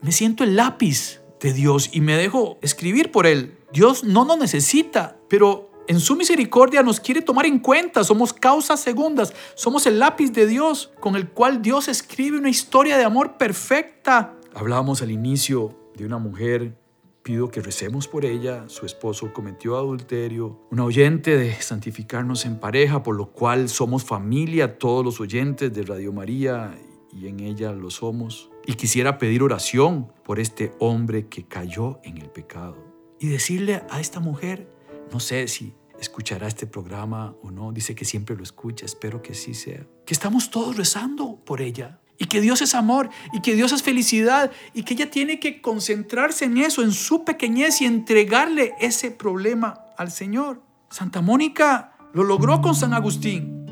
me 0.02 0.12
siento 0.12 0.44
el 0.44 0.56
lápiz 0.56 1.22
de 1.40 1.54
Dios 1.54 1.90
y 1.92 2.02
me 2.02 2.16
dejo 2.16 2.58
escribir 2.62 3.12
por 3.12 3.28
él. 3.28 3.58
Dios 3.74 4.04
no 4.04 4.26
nos 4.26 4.38
necesita, 4.38 5.18
pero 5.30 5.72
en 5.88 6.00
su 6.00 6.16
misericordia 6.16 6.84
nos 6.84 7.00
quiere 7.00 7.22
tomar 7.22 7.46
en 7.46 7.60
cuenta. 7.60 8.04
Somos 8.04 8.34
causas 8.34 8.80
segundas. 8.80 9.34
Somos 9.56 9.86
el 9.86 10.00
lápiz 10.00 10.32
de 10.32 10.46
Dios 10.46 10.92
con 11.00 11.16
el 11.16 11.30
cual 11.30 11.62
Dios 11.62 11.88
escribe 11.88 12.38
una 12.38 12.50
historia 12.50 12.98
de 12.98 13.06
amor 13.06 13.38
perfecta. 13.38 14.37
Hablábamos 14.58 15.04
al 15.04 15.12
inicio 15.12 15.78
de 15.96 16.04
una 16.04 16.18
mujer. 16.18 16.76
Pido 17.22 17.52
que 17.52 17.62
recemos 17.62 18.08
por 18.08 18.26
ella. 18.26 18.68
Su 18.70 18.88
esposo 18.88 19.32
cometió 19.32 19.78
adulterio. 19.78 20.66
Un 20.72 20.80
oyente 20.80 21.38
de 21.38 21.54
santificarnos 21.62 22.44
en 22.44 22.60
pareja, 22.60 23.04
por 23.04 23.16
lo 23.16 23.32
cual 23.32 23.70
somos 23.70 24.04
familia, 24.04 24.80
todos 24.80 25.06
los 25.06 25.20
oyentes 25.20 25.72
de 25.72 25.84
Radio 25.84 26.12
María 26.12 26.76
y 27.14 27.28
en 27.28 27.40
ella 27.40 27.72
lo 27.72 27.92
somos. 27.92 28.50
Y 28.66 28.74
quisiera 28.74 29.20
pedir 29.20 29.44
oración 29.44 30.12
por 30.24 30.40
este 30.40 30.74
hombre 30.80 31.28
que 31.28 31.44
cayó 31.46 32.00
en 32.04 32.18
el 32.18 32.32
pecado. 32.32 32.78
Y 33.20 33.28
decirle 33.28 33.84
a 33.92 34.02
esta 34.02 34.20
mujer, 34.20 34.68
no 35.14 35.20
sé 35.20 35.48
si 35.48 35.76
escuchará 36.00 36.48
este 36.48 36.66
programa 36.66 37.36
o 37.44 37.52
no, 37.52 37.72
dice 37.72 37.94
que 37.94 38.06
siempre 38.06 38.36
lo 38.36 38.42
escucha, 38.42 38.88
espero 38.88 39.22
que 39.22 39.36
sí 39.36 39.54
sea. 39.54 39.86
Que 40.04 40.16
estamos 40.16 40.50
todos 40.50 40.78
rezando 40.78 41.40
por 41.46 41.62
ella 41.62 42.02
y 42.20 42.26
que 42.26 42.42
Dios 42.42 42.62
es 42.62 42.76
amor 42.76 43.10
y 43.34 43.42
que 43.42 43.56
Dios 43.56 43.72
es 43.72 43.84
felicidad 43.84 44.52
y 44.74 44.84
que 44.84 44.94
ella 44.96 45.12
tiene 45.12 45.40
que 45.40 45.62
concentrarse 45.62 46.46
en 46.46 46.58
eso, 46.58 46.82
en 46.82 46.92
su 46.92 47.24
pequeñez 47.24 47.82
y 47.82 47.86
entregarle 47.86 48.74
ese 48.80 49.12
problema 49.12 49.82
al 49.98 50.12
Señor. 50.12 50.62
Santa 50.90 51.22
Mónica 51.22 51.94
lo 52.14 52.24
logró 52.24 52.62
con 52.62 52.76
San 52.76 52.94
Agustín. 52.94 53.66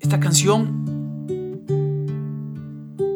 Esta 0.00 0.20
canción 0.20 0.84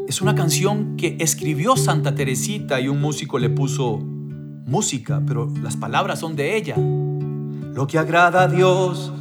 es 0.06 0.20
una 0.22 0.34
canción 0.34 0.96
que 0.96 1.16
escribió 1.20 1.76
Santa 1.76 2.14
Teresita 2.14 2.80
y 2.80 2.88
un 2.88 3.00
músico 3.00 3.38
le 3.38 3.50
puso 3.50 3.98
música, 3.98 5.22
pero 5.26 5.52
las 5.62 5.76
palabras 5.76 6.20
son 6.20 6.36
de 6.36 6.56
ella. 6.56 6.76
Lo 6.76 7.86
que 7.86 7.98
agrada 7.98 8.42
a 8.42 8.48
Dios 8.48 9.12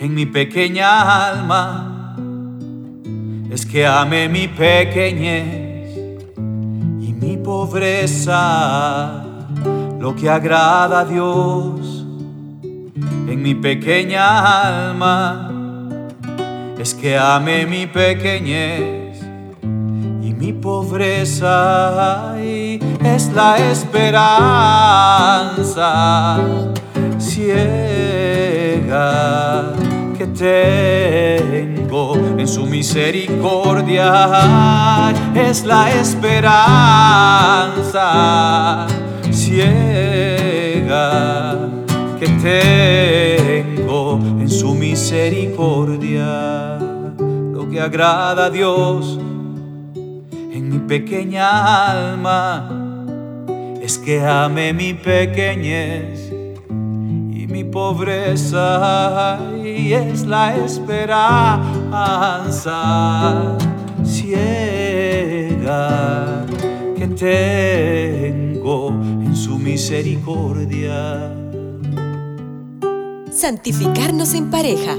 en 0.00 0.14
mi 0.14 0.26
pequeña 0.26 1.28
alma 1.28 1.91
es 3.52 3.66
que 3.66 3.86
ame 3.86 4.28
mi 4.28 4.48
pequeñez 4.48 5.96
y 6.36 7.12
mi 7.12 7.36
pobreza. 7.36 9.24
Lo 10.00 10.16
que 10.16 10.28
agrada 10.28 11.00
a 11.00 11.04
Dios 11.04 12.06
en 12.62 13.42
mi 13.42 13.54
pequeña 13.54 14.90
alma 14.90 15.50
es 16.78 16.94
que 16.94 17.16
ame 17.16 17.66
mi 17.66 17.86
pequeñez 17.86 19.02
mi 20.42 20.52
pobreza 20.52 22.34
es 22.42 23.30
la 23.32 23.58
esperanza 23.70 24.34
ciega 27.16 27.72
que 30.18 30.26
tengo 30.26 31.71
en 32.14 32.48
su 32.48 32.66
misericordia. 32.66 35.12
Es 35.34 35.64
la 35.64 35.90
esperanza 35.92 36.56
ciega 39.30 40.90
que 42.18 42.26
tengo 43.76 44.18
en 44.40 44.48
su 44.48 44.74
misericordia. 44.74 46.78
Lo 47.52 47.68
que 47.70 47.80
agrada 47.80 48.46
a 48.46 48.50
Dios 48.50 49.20
mi 50.72 50.78
pequeña 50.78 51.90
alma 51.90 52.70
es 53.82 53.98
que 53.98 54.24
ame 54.24 54.72
mi 54.72 54.94
pequeñez 54.94 56.31
mi 57.52 57.64
pobreza 57.64 59.38
y 59.62 59.92
es 59.92 60.24
la 60.24 60.56
esperanza 60.56 61.18
ciega 64.02 64.96
que 66.96 67.08
tengo 67.08 68.88
en 68.88 69.36
su 69.36 69.58
misericordia. 69.58 71.36
Santificarnos 73.30 74.32
en 74.32 74.50
pareja 74.50 74.96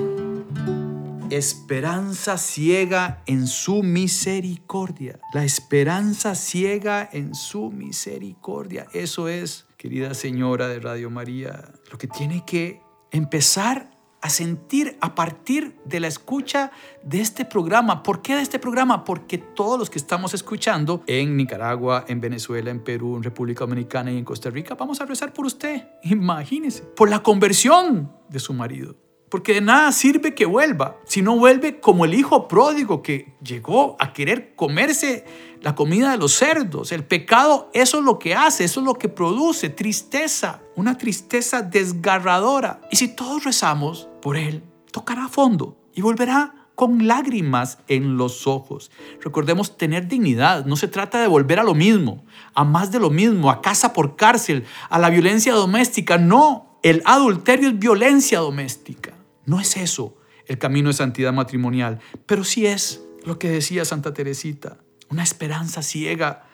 esperanza 1.37 2.37
ciega 2.37 3.23
en 3.25 3.47
su 3.47 3.81
misericordia. 3.81 5.19
La 5.33 5.43
esperanza 5.43 6.35
ciega 6.35 7.09
en 7.11 7.33
su 7.33 7.71
misericordia. 7.71 8.85
Eso 8.93 9.27
es, 9.27 9.65
querida 9.77 10.13
señora 10.13 10.67
de 10.67 10.79
Radio 10.79 11.09
María, 11.09 11.73
lo 11.93 11.99
que 11.99 12.07
tiene 12.07 12.43
que 12.43 12.81
empezar 13.11 13.91
a 14.19 14.29
sentir 14.29 14.97
a 14.99 15.13
partir 15.13 15.77
de 15.85 15.99
la 15.99 16.07
escucha 16.07 16.71
de 17.03 17.21
este 17.21 17.45
programa. 17.45 18.01
¿Por 18.01 18.23
qué 18.23 18.35
de 18.35 18.41
este 18.41 18.57
programa? 18.57 19.03
Porque 19.03 19.37
todos 19.37 19.77
los 19.77 19.91
que 19.91 19.99
estamos 19.99 20.33
escuchando 20.33 21.03
en 21.05 21.37
Nicaragua, 21.37 22.05
en 22.07 22.19
Venezuela, 22.19 22.71
en 22.71 22.83
Perú, 22.83 23.15
en 23.15 23.21
República 23.21 23.59
Dominicana 23.65 24.11
y 24.11 24.17
en 24.17 24.25
Costa 24.25 24.49
Rica, 24.49 24.73
vamos 24.73 25.01
a 25.01 25.05
rezar 25.05 25.33
por 25.33 25.45
usted. 25.45 25.87
Imagínese, 26.01 26.81
por 26.81 27.11
la 27.11 27.21
conversión 27.21 28.11
de 28.27 28.39
su 28.39 28.53
marido 28.53 28.95
porque 29.33 29.55
de 29.55 29.61
nada 29.61 29.91
sirve 29.91 30.35
que 30.35 30.45
vuelva, 30.45 30.97
si 31.05 31.23
no 31.23 31.35
vuelve 31.35 31.79
como 31.79 32.05
el 32.05 32.13
hijo 32.13 32.47
pródigo 32.47 33.01
que 33.01 33.33
llegó 33.41 33.95
a 33.97 34.13
querer 34.13 34.53
comerse 34.53 35.25
la 35.59 35.73
comida 35.73 36.11
de 36.11 36.19
los 36.19 36.33
cerdos. 36.33 36.91
El 36.91 37.03
pecado, 37.03 37.71
eso 37.73 37.97
es 37.97 38.05
lo 38.05 38.19
que 38.19 38.35
hace, 38.35 38.63
eso 38.63 38.81
es 38.81 38.85
lo 38.85 38.93
que 38.93 39.09
produce, 39.09 39.69
tristeza, 39.69 40.61
una 40.75 40.99
tristeza 40.99 41.63
desgarradora. 41.63 42.81
Y 42.91 42.97
si 42.97 43.07
todos 43.07 43.43
rezamos 43.43 44.07
por 44.21 44.37
él, 44.37 44.61
tocará 44.91 45.25
a 45.25 45.29
fondo 45.29 45.79
y 45.95 46.01
volverá 46.01 46.53
con 46.75 47.07
lágrimas 47.07 47.79
en 47.87 48.17
los 48.17 48.45
ojos. 48.45 48.91
Recordemos 49.19 49.77
tener 49.77 50.07
dignidad. 50.07 50.65
No 50.65 50.75
se 50.75 50.87
trata 50.87 51.19
de 51.19 51.27
volver 51.27 51.59
a 51.59 51.63
lo 51.63 51.73
mismo, 51.73 52.23
a 52.53 52.63
más 52.63 52.91
de 52.91 52.99
lo 52.99 53.09
mismo, 53.09 53.49
a 53.49 53.63
casa 53.63 53.93
por 53.93 54.15
cárcel, 54.15 54.63
a 54.91 54.99
la 54.99 55.09
violencia 55.09 55.53
doméstica. 55.53 56.19
No, 56.19 56.77
el 56.83 57.01
adulterio 57.05 57.69
es 57.69 57.79
violencia 57.79 58.37
doméstica. 58.37 59.12
No 59.45 59.59
es 59.59 59.77
eso 59.77 60.17
el 60.45 60.57
camino 60.57 60.89
de 60.89 60.93
santidad 60.93 61.33
matrimonial, 61.33 61.99
pero 62.25 62.43
sí 62.43 62.65
es 62.65 63.01
lo 63.23 63.39
que 63.39 63.49
decía 63.49 63.85
Santa 63.85 64.13
Teresita, 64.13 64.77
una 65.09 65.23
esperanza 65.23 65.81
ciega 65.81 66.47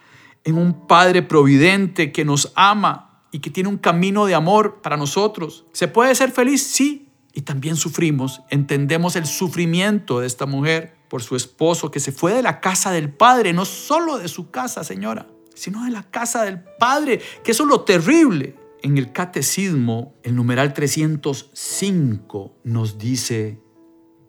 en 0.44 0.58
un 0.58 0.88
Padre 0.88 1.22
providente 1.22 2.12
que 2.12 2.26
nos 2.26 2.52
ama 2.56 3.24
y 3.32 3.40
que 3.40 3.50
tiene 3.50 3.70
un 3.70 3.78
camino 3.78 4.26
de 4.26 4.36
amor 4.36 4.82
para 4.82 4.98
nosotros. 4.98 5.66
¿Se 5.74 5.88
puede 5.88 6.16
ser 6.16 6.32
feliz? 6.32 6.64
Sí. 6.64 7.08
Y 7.34 7.42
también 7.42 7.76
sufrimos, 7.76 8.42
entendemos 8.50 9.16
el 9.16 9.26
sufrimiento 9.26 10.20
de 10.20 10.28
esta 10.28 10.46
mujer 10.46 10.96
por 11.10 11.22
su 11.22 11.36
esposo 11.36 11.92
que 11.92 12.00
se 12.00 12.12
fue 12.12 12.34
de 12.34 12.42
la 12.42 12.60
casa 12.60 12.92
del 12.92 13.12
Padre, 13.12 13.54
no 13.54 13.66
solo 13.66 14.18
de 14.18 14.28
su 14.28 14.50
casa, 14.50 14.84
señora, 14.84 15.28
sino 15.54 15.86
de 15.86 15.92
la 15.92 16.04
casa 16.04 16.44
del 16.44 16.60
Padre, 16.80 17.22
que 17.44 17.52
eso 17.52 17.64
es 17.64 17.70
lo 17.70 17.82
terrible. 17.82 18.56
En 18.82 18.98
el 18.98 19.12
catecismo, 19.12 20.14
el 20.24 20.38
numeral 20.38 20.74
305 20.74 22.56
nos 22.64 22.98
dice, 22.98 23.60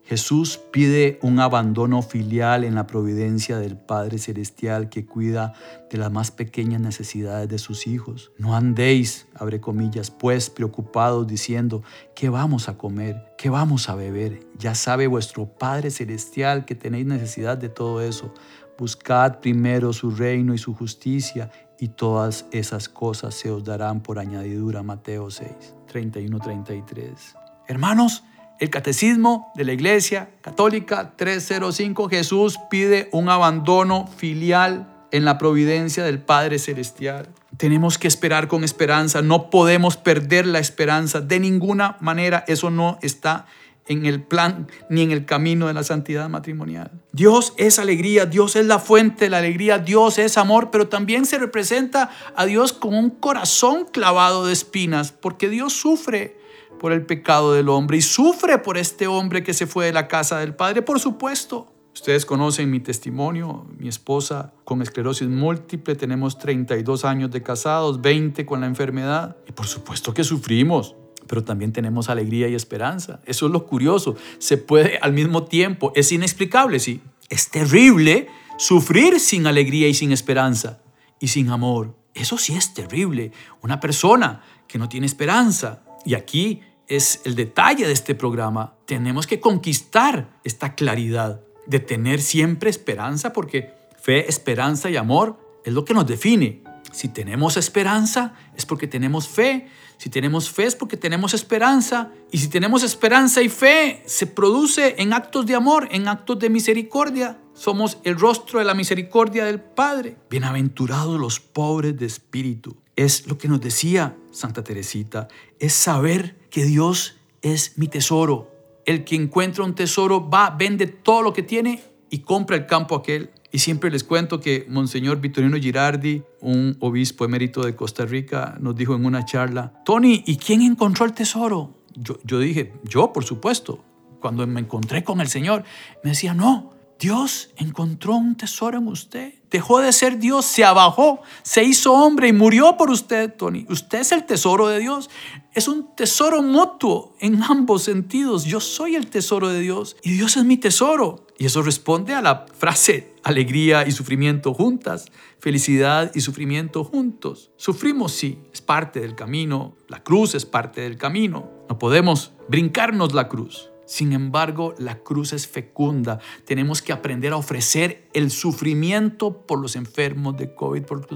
Jesús 0.03 0.59
pide 0.73 1.21
un 1.23 1.39
abandono 1.39 2.03
filial 2.03 2.65
en 2.65 2.75
la 2.75 2.89
providencia 2.89 3.59
del 3.59 3.77
Padre 3.77 4.19
Celestial 4.19 4.89
que 4.89 5.07
cuida 5.07 5.53
de 5.89 5.99
las 5.99 6.11
más 6.11 6.33
pequeñas 6.33 6.81
necesidades 6.81 7.49
de 7.49 7.59
sus 7.59 7.87
hijos. 7.87 8.33
No 8.39 8.57
andéis, 8.57 9.29
abre 9.37 9.61
comillas, 9.61 10.11
pues 10.11 10.51
preocupados 10.51 11.29
diciendo, 11.29 11.85
¿qué 12.17 12.29
vamos 12.29 12.69
a 12.69 12.77
comer? 12.77 13.23
¿Qué 13.39 13.51
vamos 13.51 13.89
a 13.89 13.95
beber? 13.95 14.41
Ya 14.59 14.75
sabe 14.75 15.07
vuestro 15.07 15.47
Padre 15.47 15.93
Celestial 15.93 16.65
que 16.65 16.75
tenéis 16.75 17.07
necesidad 17.07 17.57
de 17.57 17.69
todo 17.69 18.03
eso. 18.03 18.35
Buscad 18.77 19.39
primero 19.39 19.93
su 19.93 20.11
reino 20.11 20.55
y 20.55 20.59
su 20.59 20.75
justicia 20.75 21.53
y 21.81 21.89
todas 21.89 22.45
esas 22.53 22.91
cosas 22.91 23.35
se 23.35 23.51
os 23.51 23.65
darán 23.65 24.03
por 24.03 24.19
añadidura. 24.19 24.83
Mateo 24.83 25.31
6, 25.31 25.51
31-33. 25.93 27.35
Hermanos, 27.67 28.23
el 28.59 28.69
catecismo 28.69 29.51
de 29.55 29.65
la 29.65 29.73
Iglesia 29.73 30.31
Católica 30.43 31.15
305, 31.17 32.11
Jesús 32.11 32.59
pide 32.69 33.09
un 33.13 33.31
abandono 33.31 34.07
filial 34.07 35.07
en 35.11 35.25
la 35.25 35.39
providencia 35.39 36.05
del 36.05 36.21
Padre 36.21 36.59
Celestial. 36.59 37.31
Tenemos 37.57 37.97
que 37.97 38.09
esperar 38.09 38.47
con 38.47 38.63
esperanza, 38.63 39.23
no 39.23 39.49
podemos 39.49 39.97
perder 39.97 40.47
la 40.47 40.59
esperanza 40.59 41.23
de 41.23 41.41
ninguna 41.41 41.97
manera, 42.01 42.45
eso 42.47 42.71
no 42.71 42.99
está 43.01 43.47
en 43.91 44.07
el 44.07 44.23
plan 44.23 44.69
ni 44.89 45.03
en 45.03 45.11
el 45.11 45.27
camino 45.27 45.67
de 45.67 45.75
la 45.75 45.83
santidad 45.83 46.29
matrimonial. 46.29 46.93
Dios 47.13 47.55
es 47.57 47.81
alegría, 47.81 48.25
Dios 48.25 48.55
es 48.55 48.65
la 48.65 48.79
fuente 48.79 49.25
de 49.25 49.31
la 49.31 49.39
alegría, 49.39 49.79
Dios 49.79 50.19
es 50.19 50.39
amor, 50.39 50.71
pero 50.71 50.89
también 50.89 51.27
se 51.27 51.39
representa 51.39 52.11
a 52.37 52.47
Dios 52.47 52.73
con 52.73 52.95
un 52.95 53.11
corazón 53.11 53.87
clavado 53.91 54.47
de 54.47 54.53
espinas, 54.53 55.11
porque 55.11 55.49
Dios 55.49 55.73
sufre 55.73 56.39
por 56.79 56.93
el 56.93 57.05
pecado 57.05 57.53
del 57.53 57.69
hombre 57.69 57.97
y 57.97 58.03
sufre 58.03 58.59
por 58.59 58.79
este 58.79 59.09
hombre 59.09 59.43
que 59.43 59.55
se 59.55 59.67
fue 59.67 59.87
de 59.87 59.93
la 59.93 60.07
casa 60.07 60.39
del 60.39 60.55
Padre, 60.55 60.83
por 60.83 61.01
supuesto. 61.01 61.67
Ustedes 61.93 62.25
conocen 62.25 62.71
mi 62.71 62.79
testimonio, 62.79 63.67
mi 63.77 63.89
esposa 63.89 64.53
con 64.65 64.83
esclerosis 64.83 65.27
múltiple, 65.27 65.97
tenemos 65.97 66.39
32 66.39 67.05
años 67.05 67.33
de 67.33 67.43
casados, 67.43 68.01
20 68.01 68.47
con 68.47 68.61
la 68.61 68.69
enfermedad 68.69 69.37
y 69.49 69.53
por 69.53 69.67
supuesto 69.67 70.15
que 70.15 70.23
sufrimos 70.23 70.95
pero 71.31 71.45
también 71.45 71.73
tenemos 71.73 72.09
alegría 72.09 72.49
y 72.49 72.57
esperanza. 72.57 73.21
Eso 73.25 73.47
es 73.47 73.53
lo 73.53 73.65
curioso. 73.65 74.17
Se 74.41 74.57
puede 74.57 74.99
al 75.01 75.13
mismo 75.13 75.45
tiempo, 75.45 75.93
es 75.95 76.11
inexplicable, 76.11 76.81
sí. 76.81 77.03
Es 77.29 77.51
terrible 77.51 78.27
sufrir 78.59 79.21
sin 79.21 79.47
alegría 79.47 79.87
y 79.87 79.95
sin 79.95 80.11
esperanza 80.11 80.81
y 81.21 81.29
sin 81.29 81.51
amor. 81.51 81.95
Eso 82.15 82.37
sí 82.37 82.57
es 82.57 82.75
terrible. 82.75 83.31
Una 83.63 83.79
persona 83.79 84.43
que 84.67 84.77
no 84.77 84.89
tiene 84.89 85.07
esperanza. 85.07 85.85
Y 86.05 86.15
aquí 86.15 86.63
es 86.89 87.21
el 87.25 87.37
detalle 87.37 87.87
de 87.87 87.93
este 87.93 88.17
programa. 88.17 88.75
Tenemos 88.85 89.29
que 89.29 89.39
conquistar 89.39 90.41
esta 90.43 90.75
claridad 90.75 91.43
de 91.65 91.79
tener 91.79 92.21
siempre 92.23 92.71
esperanza 92.71 93.33
porque 93.33 93.73
fe, 94.03 94.29
esperanza 94.29 94.91
y 94.91 94.97
amor 94.97 95.39
es 95.65 95.73
lo 95.73 95.85
que 95.85 95.95
nos 95.95 96.09
define. 96.09 96.65
Si 96.91 97.07
tenemos 97.07 97.57
esperanza 97.57 98.35
es 98.57 98.67
porque 98.67 98.89
tenemos 98.89 99.29
fe. 99.29 99.69
Si 100.01 100.09
tenemos 100.09 100.51
fe 100.51 100.65
es 100.65 100.77
porque 100.77 100.97
tenemos 100.97 101.35
esperanza. 101.35 102.11
Y 102.31 102.39
si 102.39 102.49
tenemos 102.49 102.83
esperanza 102.85 103.43
y 103.43 103.51
fe, 103.51 104.03
se 104.07 104.27
produce 104.27 104.95
en 104.97 105.13
actos 105.13 105.45
de 105.45 105.55
amor, 105.55 105.89
en 105.91 106.09
actos 106.09 106.39
de 106.39 106.49
misericordia. 106.49 107.39
Somos 107.53 107.99
el 108.05 108.19
rostro 108.19 108.61
de 108.61 108.65
la 108.65 108.73
misericordia 108.73 109.45
del 109.45 109.61
Padre. 109.61 110.17
Bienaventurados 110.31 111.21
los 111.21 111.39
pobres 111.39 111.99
de 111.99 112.07
espíritu. 112.07 112.79
Es 112.97 113.27
lo 113.27 113.37
que 113.37 113.49
nos 113.49 113.61
decía 113.61 114.17
Santa 114.31 114.65
Teresita. 114.65 115.29
Es 115.59 115.75
saber 115.75 116.39
que 116.49 116.65
Dios 116.65 117.19
es 117.43 117.77
mi 117.77 117.87
tesoro. 117.87 118.51
El 118.87 119.05
que 119.05 119.17
encuentra 119.17 119.65
un 119.65 119.75
tesoro 119.75 120.31
va, 120.31 120.49
vende 120.49 120.87
todo 120.87 121.21
lo 121.21 121.35
que 121.35 121.43
tiene 121.43 121.85
y 122.09 122.21
compra 122.21 122.57
el 122.57 122.65
campo 122.65 122.95
aquel. 122.95 123.33
Y 123.53 123.59
siempre 123.59 123.91
les 123.91 124.05
cuento 124.05 124.41
que 124.41 124.67
Monseñor 124.69 125.21
Vitorino 125.21 125.57
Girardi, 125.57 126.23
un 126.41 126.77
obispo 126.81 127.25
emérito 127.25 127.63
de 127.63 127.75
Costa 127.75 128.07
Rica, 128.07 128.57
nos 128.61 128.77
dijo 128.77 128.95
en 128.95 129.05
una 129.05 129.25
charla, 129.25 129.83
Tony, 129.85 130.23
¿y 130.27 130.37
quién 130.37 130.63
encontró 130.63 131.05
el 131.05 131.13
tesoro? 131.13 131.77
Yo, 131.95 132.19
yo 132.25 132.39
dije, 132.39 132.73
yo, 132.85 133.13
por 133.13 133.25
supuesto. 133.25 133.85
Cuando 134.21 134.47
me 134.47 134.61
encontré 134.61 135.03
con 135.03 135.21
el 135.21 135.29
Señor, 135.29 135.65
me 136.05 136.11
decía, 136.11 136.35
no, 136.35 136.75
Dios 137.01 137.49
encontró 137.57 138.15
un 138.15 138.37
tesoro 138.37 138.77
en 138.77 138.87
usted. 138.87 139.33
Dejó 139.51 139.81
de 139.81 139.91
ser 139.91 140.19
Dios, 140.19 140.45
se 140.45 140.65
abajó, 140.65 141.23
se 141.43 141.65
hizo 141.65 141.95
hombre 141.95 142.29
y 142.29 142.35
murió 142.35 142.77
por 142.77 142.91
usted, 142.91 143.35
Tony. 143.35 143.65
Usted 143.71 144.01
es 144.01 144.13
el 144.13 144.27
tesoro 144.27 144.69
de 144.69 144.81
Dios. 144.81 145.09
Es 145.55 145.67
un 145.67 145.97
tesoro 145.97 146.43
mutuo 146.43 147.17
en 147.19 147.43
ambos 147.43 147.85
sentidos. 147.85 148.45
Yo 148.45 148.61
soy 148.61 148.97
el 148.97 149.07
tesoro 149.07 149.49
de 149.49 149.61
Dios 149.61 149.97
y 150.03 150.13
Dios 150.13 150.37
es 150.37 150.45
mi 150.45 150.59
tesoro. 150.59 151.27
Y 151.39 151.47
eso 151.47 151.63
responde 151.63 152.13
a 152.13 152.21
la 152.21 152.45
frase 152.53 153.15
alegría 153.23 153.87
y 153.87 153.93
sufrimiento 153.93 154.53
juntas, 154.53 155.07
felicidad 155.39 156.13
y 156.15 156.21
sufrimiento 156.21 156.85
juntos. 156.85 157.51
Sufrimos, 157.57 158.13
sí, 158.13 158.41
es 158.53 158.61
parte 158.61 159.01
del 159.01 159.15
camino. 159.15 159.75
La 159.89 160.03
cruz 160.03 160.35
es 160.35 160.45
parte 160.45 160.83
del 160.83 160.99
camino. 160.99 161.49
No 161.71 161.79
podemos 161.79 162.33
brincarnos 162.49 163.15
la 163.15 163.27
cruz. 163.29 163.70
Sin 163.91 164.13
embargo, 164.13 164.73
la 164.79 164.99
cruz 164.99 165.33
es 165.33 165.49
fecunda. 165.49 166.21
Tenemos 166.45 166.81
que 166.81 166.93
aprender 166.93 167.33
a 167.33 167.37
ofrecer 167.37 168.09
el 168.13 168.31
sufrimiento 168.31 169.45
por 169.45 169.59
los 169.59 169.75
enfermos 169.75 170.37
de 170.37 170.55
COVID, 170.55 170.85
por 170.85 171.09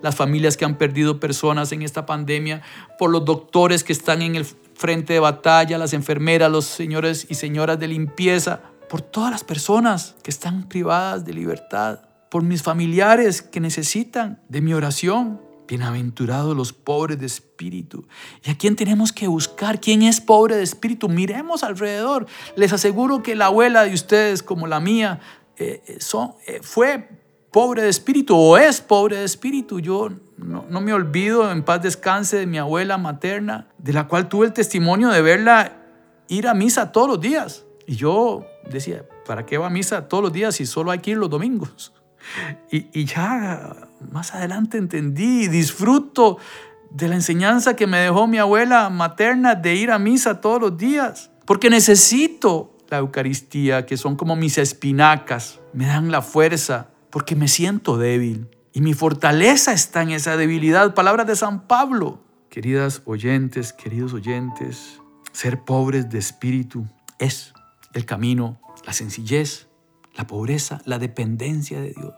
las 0.00 0.14
familias 0.14 0.56
que 0.56 0.64
han 0.64 0.78
perdido 0.78 1.18
personas 1.18 1.72
en 1.72 1.82
esta 1.82 2.06
pandemia, 2.06 2.62
por 3.00 3.10
los 3.10 3.24
doctores 3.24 3.82
que 3.82 3.92
están 3.92 4.22
en 4.22 4.36
el 4.36 4.44
frente 4.44 5.12
de 5.12 5.18
batalla, 5.18 5.76
las 5.76 5.92
enfermeras, 5.92 6.52
los 6.52 6.66
señores 6.66 7.26
y 7.28 7.34
señoras 7.34 7.80
de 7.80 7.88
limpieza, 7.88 8.60
por 8.88 9.00
todas 9.00 9.32
las 9.32 9.42
personas 9.42 10.14
que 10.22 10.30
están 10.30 10.68
privadas 10.68 11.24
de 11.24 11.34
libertad, 11.34 12.02
por 12.30 12.44
mis 12.44 12.62
familiares 12.62 13.42
que 13.42 13.58
necesitan 13.58 14.40
de 14.48 14.60
mi 14.60 14.72
oración, 14.72 15.40
Bienaventurados 15.70 16.56
los 16.56 16.72
pobres 16.72 17.20
de 17.20 17.26
espíritu. 17.26 18.04
¿Y 18.42 18.50
a 18.50 18.58
quién 18.58 18.74
tenemos 18.74 19.12
que 19.12 19.28
buscar? 19.28 19.80
¿Quién 19.80 20.02
es 20.02 20.20
pobre 20.20 20.56
de 20.56 20.64
espíritu? 20.64 21.08
Miremos 21.08 21.62
alrededor. 21.62 22.26
Les 22.56 22.72
aseguro 22.72 23.22
que 23.22 23.36
la 23.36 23.46
abuela 23.46 23.84
de 23.84 23.94
ustedes, 23.94 24.42
como 24.42 24.66
la 24.66 24.80
mía, 24.80 25.20
eh, 25.58 25.80
eh, 25.86 25.98
eh, 26.48 26.58
fue 26.60 27.08
pobre 27.52 27.82
de 27.82 27.88
espíritu 27.88 28.36
o 28.36 28.58
es 28.58 28.80
pobre 28.80 29.18
de 29.18 29.24
espíritu. 29.24 29.78
Yo 29.78 30.08
no, 30.38 30.66
no, 30.68 30.80
me 30.80 30.92
olvido 30.92 31.48
en 31.52 31.62
paz 31.62 31.80
descanse 31.82 32.38
de 32.38 32.46
mi 32.46 32.58
abuela 32.58 32.98
materna, 32.98 33.68
de 33.78 33.92
la 33.92 34.08
cual 34.08 34.28
tuve 34.28 34.46
el 34.46 34.52
testimonio 34.52 35.10
de 35.10 35.22
verla 35.22 35.84
ir 36.26 36.48
a 36.48 36.54
misa 36.54 36.90
todos 36.90 37.06
los 37.06 37.20
días. 37.20 37.64
Y 37.86 37.94
yo 37.94 38.44
decía, 38.68 39.08
¿para 39.24 39.46
qué 39.46 39.56
va 39.56 39.68
a 39.68 39.70
misa 39.70 40.08
todos 40.08 40.24
los 40.24 40.32
días 40.32 40.56
si 40.56 40.66
solo 40.66 40.90
hay 40.90 40.98
que 40.98 41.12
ir 41.12 41.16
los 41.16 41.30
domingos? 41.30 41.92
Y, 42.70 43.04
ya 43.04 43.88
más 44.10 44.34
adelante 44.34 44.78
entendí 44.78 45.44
y 45.44 45.48
disfruto 45.48 46.38
de 46.90 47.08
la 47.08 47.14
enseñanza 47.14 47.76
que 47.76 47.86
me 47.86 47.98
dejó 47.98 48.26
mi 48.26 48.38
abuela 48.38 48.88
materna 48.90 49.54
de 49.54 49.74
ir 49.74 49.90
a 49.90 49.98
misa 49.98 50.40
todos 50.40 50.60
los 50.60 50.76
días. 50.76 51.30
Porque 51.44 51.70
necesito 51.70 52.76
la 52.88 52.98
Eucaristía, 52.98 53.86
que 53.86 53.96
son 53.96 54.16
como 54.16 54.36
mis 54.36 54.58
espinacas. 54.58 55.60
Me 55.72 55.86
dan 55.86 56.10
la 56.10 56.22
fuerza 56.22 56.88
porque 57.10 57.36
me 57.36 57.48
siento 57.48 57.98
débil. 57.98 58.48
Y 58.72 58.80
mi 58.80 58.94
fortaleza 58.94 59.72
está 59.72 60.02
en 60.02 60.10
esa 60.10 60.36
debilidad. 60.36 60.94
Palabras 60.94 61.26
de 61.26 61.36
San 61.36 61.66
Pablo. 61.66 62.22
Queridas 62.48 63.02
oyentes, 63.04 63.72
queridos 63.72 64.12
oyentes, 64.12 65.00
ser 65.32 65.62
pobres 65.64 66.10
de 66.10 66.18
espíritu 66.18 66.86
es 67.18 67.52
el 67.94 68.04
camino, 68.06 68.60
la 68.84 68.92
sencillez, 68.92 69.68
la 70.14 70.26
pobreza, 70.26 70.80
la 70.84 70.98
dependencia 70.98 71.80
de 71.80 71.92
Dios. 71.92 72.14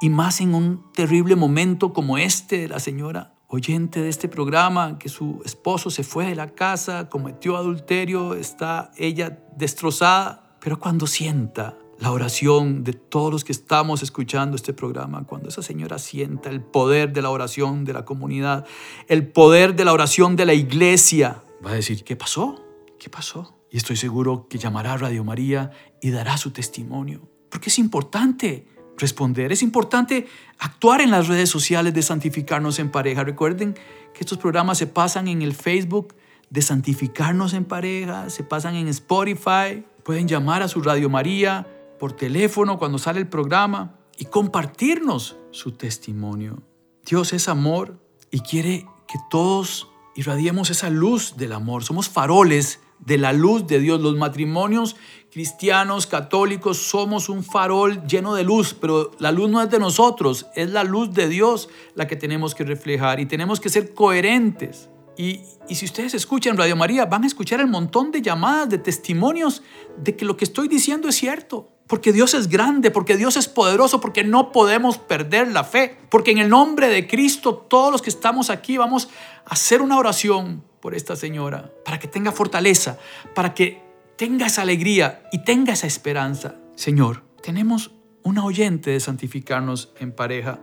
Y 0.00 0.10
más 0.10 0.40
en 0.40 0.54
un 0.54 0.92
terrible 0.92 1.36
momento 1.36 1.92
como 1.92 2.18
este 2.18 2.68
la 2.68 2.80
señora 2.80 3.34
oyente 3.48 4.02
de 4.02 4.08
este 4.08 4.28
programa, 4.28 4.98
que 4.98 5.08
su 5.08 5.40
esposo 5.44 5.90
se 5.90 6.02
fue 6.02 6.26
de 6.26 6.34
la 6.34 6.54
casa, 6.54 7.08
cometió 7.08 7.56
adulterio, 7.56 8.34
está 8.34 8.90
ella 8.96 9.38
destrozada. 9.56 10.56
Pero 10.60 10.80
cuando 10.80 11.06
sienta 11.06 11.76
la 11.98 12.10
oración 12.10 12.84
de 12.84 12.92
todos 12.92 13.32
los 13.32 13.44
que 13.44 13.52
estamos 13.52 14.02
escuchando 14.02 14.56
este 14.56 14.72
programa, 14.72 15.24
cuando 15.24 15.48
esa 15.48 15.62
señora 15.62 15.98
sienta 15.98 16.50
el 16.50 16.60
poder 16.60 17.12
de 17.12 17.22
la 17.22 17.30
oración 17.30 17.84
de 17.84 17.92
la 17.92 18.04
comunidad, 18.04 18.66
el 19.08 19.26
poder 19.28 19.76
de 19.76 19.84
la 19.84 19.92
oración 19.92 20.36
de 20.36 20.46
la 20.46 20.54
iglesia, 20.54 21.42
va 21.64 21.70
a 21.70 21.74
decir, 21.74 22.04
¿qué 22.04 22.16
pasó? 22.16 22.62
¿Qué 22.98 23.08
pasó? 23.08 23.56
Y 23.70 23.78
estoy 23.78 23.96
seguro 23.96 24.46
que 24.48 24.58
llamará 24.58 24.94
a 24.94 24.96
Radio 24.96 25.24
María 25.24 25.70
y 26.06 26.12
dará 26.12 26.36
su 26.36 26.52
testimonio. 26.52 27.28
Porque 27.50 27.68
es 27.68 27.80
importante 27.80 28.68
responder, 28.96 29.50
es 29.50 29.60
importante 29.60 30.28
actuar 30.60 31.00
en 31.00 31.10
las 31.10 31.26
redes 31.26 31.50
sociales 31.50 31.94
de 31.94 32.00
Santificarnos 32.00 32.78
en 32.78 32.92
Pareja. 32.92 33.24
Recuerden 33.24 33.74
que 33.74 34.20
estos 34.20 34.38
programas 34.38 34.78
se 34.78 34.86
pasan 34.86 35.26
en 35.26 35.42
el 35.42 35.52
Facebook 35.52 36.14
de 36.48 36.62
Santificarnos 36.62 37.54
en 37.54 37.64
Pareja, 37.64 38.30
se 38.30 38.44
pasan 38.44 38.76
en 38.76 38.86
Spotify, 38.86 39.84
pueden 40.04 40.28
llamar 40.28 40.62
a 40.62 40.68
su 40.68 40.80
Radio 40.80 41.10
María 41.10 41.66
por 41.98 42.12
teléfono 42.12 42.78
cuando 42.78 42.98
sale 42.98 43.18
el 43.18 43.26
programa 43.26 43.96
y 44.16 44.26
compartirnos 44.26 45.34
su 45.50 45.72
testimonio. 45.72 46.62
Dios 47.04 47.32
es 47.32 47.48
amor 47.48 48.00
y 48.30 48.42
quiere 48.42 48.86
que 49.08 49.18
todos 49.28 49.88
irradiemos 50.14 50.70
esa 50.70 50.88
luz 50.88 51.36
del 51.36 51.52
amor. 51.52 51.82
Somos 51.82 52.08
faroles 52.08 52.78
de 53.00 53.18
la 53.18 53.32
luz 53.32 53.66
de 53.66 53.80
Dios. 53.80 54.00
Los 54.00 54.16
matrimonios 54.16 54.96
cristianos, 55.36 56.06
católicos, 56.06 56.78
somos 56.78 57.28
un 57.28 57.44
farol 57.44 58.02
lleno 58.06 58.34
de 58.34 58.42
luz, 58.42 58.72
pero 58.72 59.10
la 59.18 59.32
luz 59.32 59.50
no 59.50 59.60
es 59.60 59.68
de 59.68 59.78
nosotros, 59.78 60.46
es 60.54 60.70
la 60.70 60.82
luz 60.82 61.12
de 61.12 61.28
Dios 61.28 61.68
la 61.94 62.06
que 62.06 62.16
tenemos 62.16 62.54
que 62.54 62.64
reflejar 62.64 63.20
y 63.20 63.26
tenemos 63.26 63.60
que 63.60 63.68
ser 63.68 63.92
coherentes. 63.92 64.88
Y, 65.18 65.42
y, 65.68 65.74
si 65.74 65.84
ustedes 65.84 66.14
escuchan 66.14 66.56
Radio 66.56 66.74
María, 66.74 67.04
van 67.04 67.24
a 67.24 67.26
escuchar 67.26 67.60
el 67.60 67.66
montón 67.66 68.12
de 68.12 68.22
llamadas, 68.22 68.70
de 68.70 68.78
testimonios 68.78 69.62
de 69.98 70.16
que 70.16 70.24
lo 70.24 70.38
que 70.38 70.46
estoy 70.46 70.68
diciendo 70.68 71.06
es 71.06 71.16
cierto. 71.16 71.68
Porque 71.86 72.14
Dios 72.14 72.32
es 72.32 72.48
grande, 72.48 72.90
porque 72.90 73.18
Dios 73.18 73.36
es 73.36 73.46
poderoso, 73.46 74.00
porque 74.00 74.24
no 74.24 74.52
podemos 74.52 74.96
perder 74.96 75.52
la 75.52 75.64
fe. 75.64 75.98
Porque 76.08 76.30
en 76.30 76.38
el 76.38 76.48
nombre 76.48 76.88
de 76.88 77.06
Cristo, 77.06 77.54
todos 77.56 77.92
los 77.92 78.00
que 78.00 78.08
estamos 78.08 78.48
aquí 78.48 78.78
vamos 78.78 79.10
a 79.44 79.52
hacer 79.52 79.82
una 79.82 79.98
oración 79.98 80.64
por 80.80 80.94
esta 80.94 81.14
señora, 81.14 81.70
para 81.84 81.98
que 81.98 82.08
tenga 82.08 82.32
fortaleza, 82.32 82.98
para 83.34 83.52
que 83.52 83.85
tenga 84.16 84.46
esa 84.46 84.62
alegría 84.62 85.22
y 85.30 85.44
tenga 85.44 85.74
esa 85.74 85.86
esperanza. 85.86 86.56
Señor, 86.74 87.22
tenemos 87.42 87.92
una 88.22 88.44
oyente 88.44 88.90
de 88.90 89.00
santificarnos 89.00 89.92
en 89.98 90.12
pareja 90.12 90.60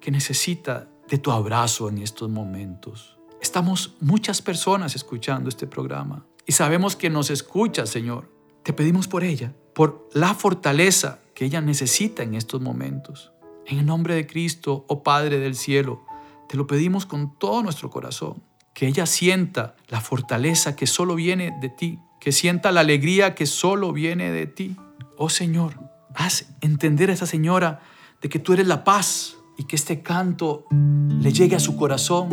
que 0.00 0.10
necesita 0.10 0.88
de 1.08 1.18
tu 1.18 1.32
abrazo 1.32 1.88
en 1.88 1.98
estos 1.98 2.30
momentos. 2.30 3.18
Estamos 3.42 3.96
muchas 4.00 4.40
personas 4.40 4.94
escuchando 4.94 5.48
este 5.48 5.66
programa 5.66 6.24
y 6.46 6.52
sabemos 6.52 6.96
que 6.96 7.10
nos 7.10 7.30
escucha, 7.30 7.84
Señor. 7.86 8.30
Te 8.62 8.72
pedimos 8.72 9.08
por 9.08 9.24
ella, 9.24 9.54
por 9.74 10.08
la 10.14 10.34
fortaleza 10.34 11.18
que 11.34 11.44
ella 11.44 11.60
necesita 11.60 12.22
en 12.22 12.34
estos 12.34 12.60
momentos. 12.60 13.32
En 13.66 13.78
el 13.78 13.86
nombre 13.86 14.14
de 14.14 14.26
Cristo, 14.26 14.84
oh 14.88 15.02
Padre 15.02 15.38
del 15.38 15.56
cielo, 15.56 16.04
te 16.48 16.56
lo 16.56 16.66
pedimos 16.66 17.06
con 17.06 17.38
todo 17.38 17.62
nuestro 17.62 17.90
corazón. 17.90 18.42
Que 18.74 18.86
ella 18.86 19.06
sienta 19.06 19.76
la 19.88 20.00
fortaleza 20.00 20.76
que 20.76 20.86
solo 20.86 21.14
viene 21.14 21.56
de 21.60 21.68
ti, 21.68 22.00
que 22.20 22.32
sienta 22.32 22.72
la 22.72 22.80
alegría 22.80 23.34
que 23.34 23.46
solo 23.46 23.92
viene 23.92 24.30
de 24.30 24.46
ti. 24.46 24.76
Oh 25.16 25.28
Señor, 25.30 25.78
haz 26.14 26.46
entender 26.60 27.10
a 27.10 27.12
esa 27.12 27.26
señora 27.26 27.80
de 28.20 28.28
que 28.28 28.38
tú 28.38 28.52
eres 28.52 28.66
la 28.66 28.84
paz 28.84 29.36
y 29.56 29.64
que 29.64 29.76
este 29.76 30.02
canto 30.02 30.66
le 30.70 31.32
llegue 31.32 31.56
a 31.56 31.60
su 31.60 31.76
corazón, 31.76 32.28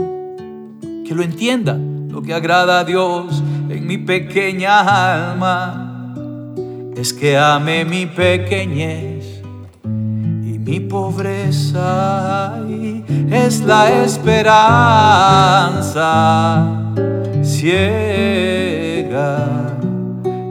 que 1.05 1.13
lo 1.13 1.23
entienda. 1.23 1.77
Lo 2.09 2.21
que 2.21 2.33
agrada 2.33 2.79
a 2.79 2.83
Dios 2.83 3.43
en 3.69 3.87
mi 3.87 3.97
pequeña 3.97 5.31
alma 5.31 6.13
es 6.95 7.13
que 7.13 7.37
ame 7.37 7.85
mi 7.85 8.05
pequeñez 8.05 9.10
mi 10.63 10.79
pobreza 10.79 12.59
es 13.31 13.61
la 13.61 14.03
esperanza 14.03 14.61
ciega 17.43 18.61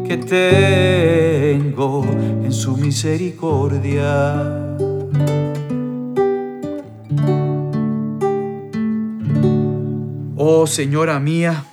que 0.07 0.17
tengo 0.17 2.05
en 2.45 2.53
su 2.53 2.77
misericordia. 2.77 4.67
Oh 10.37 10.67
Señora 10.67 11.21
mía, 11.21 11.65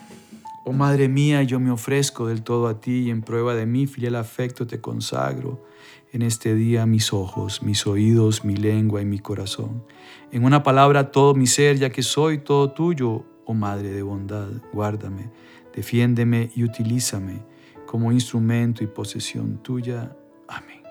oh 0.67 0.73
Madre 0.73 1.07
mía, 1.07 1.43
yo 1.43 1.61
me 1.61 1.71
ofrezco 1.71 2.27
del 2.27 2.43
todo 2.43 2.67
a 2.67 2.81
ti 2.81 3.03
y 3.05 3.09
en 3.09 3.21
prueba 3.21 3.55
de 3.55 3.65
mi 3.65 3.87
fiel 3.87 4.17
afecto 4.17 4.67
te 4.67 4.81
consagro 4.81 5.63
en 6.11 6.21
este 6.21 6.55
día 6.55 6.85
mis 6.85 7.13
ojos, 7.13 7.63
mis 7.63 7.87
oídos, 7.87 8.43
mi 8.43 8.57
lengua 8.57 9.01
y 9.01 9.05
mi 9.05 9.19
corazón. 9.19 9.85
En 10.29 10.43
una 10.43 10.63
palabra 10.63 11.09
todo 11.09 11.35
mi 11.35 11.47
ser, 11.47 11.77
ya 11.77 11.89
que 11.89 12.03
soy 12.03 12.39
todo 12.39 12.71
tuyo, 12.71 13.23
oh 13.45 13.53
Madre 13.53 13.93
de 13.93 14.01
bondad, 14.01 14.49
guárdame, 14.73 15.31
defiéndeme 15.73 16.51
y 16.53 16.65
utilízame 16.65 17.43
como 17.85 18.11
instrumento 18.11 18.83
y 18.83 18.87
posesión 18.87 19.63
tuya. 19.63 20.17
Amén. 20.49 20.81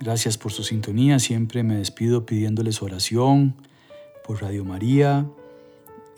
Gracias 0.00 0.38
por 0.38 0.52
su 0.52 0.62
sintonía. 0.62 1.18
Siempre 1.18 1.62
me 1.62 1.76
despido 1.76 2.24
pidiéndoles 2.24 2.80
oración 2.80 3.56
por 4.24 4.40
Radio 4.40 4.64
María 4.64 5.26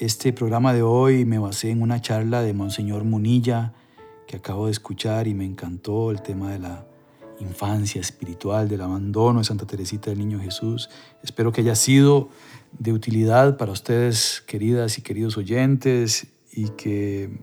este 0.00 0.32
programa 0.32 0.72
de 0.72 0.80
hoy 0.80 1.26
me 1.26 1.38
basé 1.38 1.70
en 1.70 1.82
una 1.82 2.00
charla 2.00 2.40
de 2.40 2.54
Monseñor 2.54 3.04
Munilla 3.04 3.74
que 4.26 4.36
acabo 4.36 4.64
de 4.64 4.72
escuchar 4.72 5.28
y 5.28 5.34
me 5.34 5.44
encantó 5.44 6.10
el 6.10 6.22
tema 6.22 6.50
de 6.50 6.58
la 6.58 6.86
infancia 7.38 8.00
espiritual, 8.00 8.66
del 8.66 8.80
abandono 8.80 9.40
de 9.40 9.44
Santa 9.44 9.66
Teresita 9.66 10.08
del 10.08 10.18
Niño 10.20 10.40
Jesús. 10.40 10.88
Espero 11.22 11.52
que 11.52 11.60
haya 11.60 11.74
sido 11.74 12.30
de 12.78 12.94
utilidad 12.94 13.58
para 13.58 13.72
ustedes, 13.72 14.42
queridas 14.46 14.96
y 14.96 15.02
queridos 15.02 15.36
oyentes, 15.36 16.28
y 16.50 16.70
que 16.70 17.38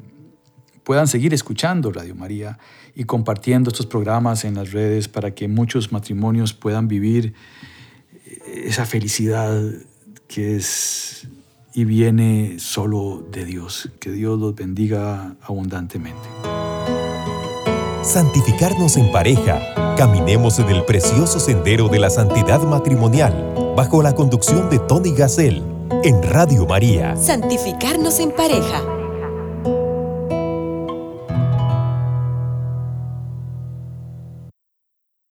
puedan 0.84 1.08
seguir 1.08 1.36
escuchando 1.36 1.92
Radio 1.92 2.16
María 2.16 2.58
y 2.96 3.04
compartiendo 3.04 3.70
estos 3.70 3.86
programas 3.86 4.46
en 4.46 4.56
las 4.56 4.72
redes 4.72 5.08
para 5.08 5.36
que 5.36 5.48
muchos 5.48 5.92
matrimonios 5.92 6.54
puedan 6.54 6.88
vivir 6.88 7.36
esa 8.48 8.88
felicidad 8.88 9.62
que 10.28 10.56
es 10.56 11.28
y 11.78 11.86
viene 11.86 12.56
solo 12.58 13.24
de 13.32 13.46
Dios. 13.46 13.92
Que 14.00 14.10
Dios 14.10 14.40
los 14.40 14.56
bendiga 14.56 15.36
abundantemente. 15.44 16.28
Santificarnos 18.02 18.98
en 18.98 19.12
pareja. 19.12 19.96
Caminemos 19.96 20.58
en 20.58 20.70
el 20.70 20.84
precioso 20.86 21.40
sendero 21.40 21.88
de 21.88 22.00
la 22.00 22.10
santidad 22.10 22.64
matrimonial 22.64 23.54
bajo 23.76 24.02
la 24.02 24.16
conducción 24.16 24.72
de 24.72 24.80
Tony 24.80 25.12
Gassel 25.12 25.62
en 26.04 26.24
Radio 26.24 26.66
María. 26.66 27.16
Santificarnos 27.16 28.20
en 28.22 28.32
pareja. 28.32 28.97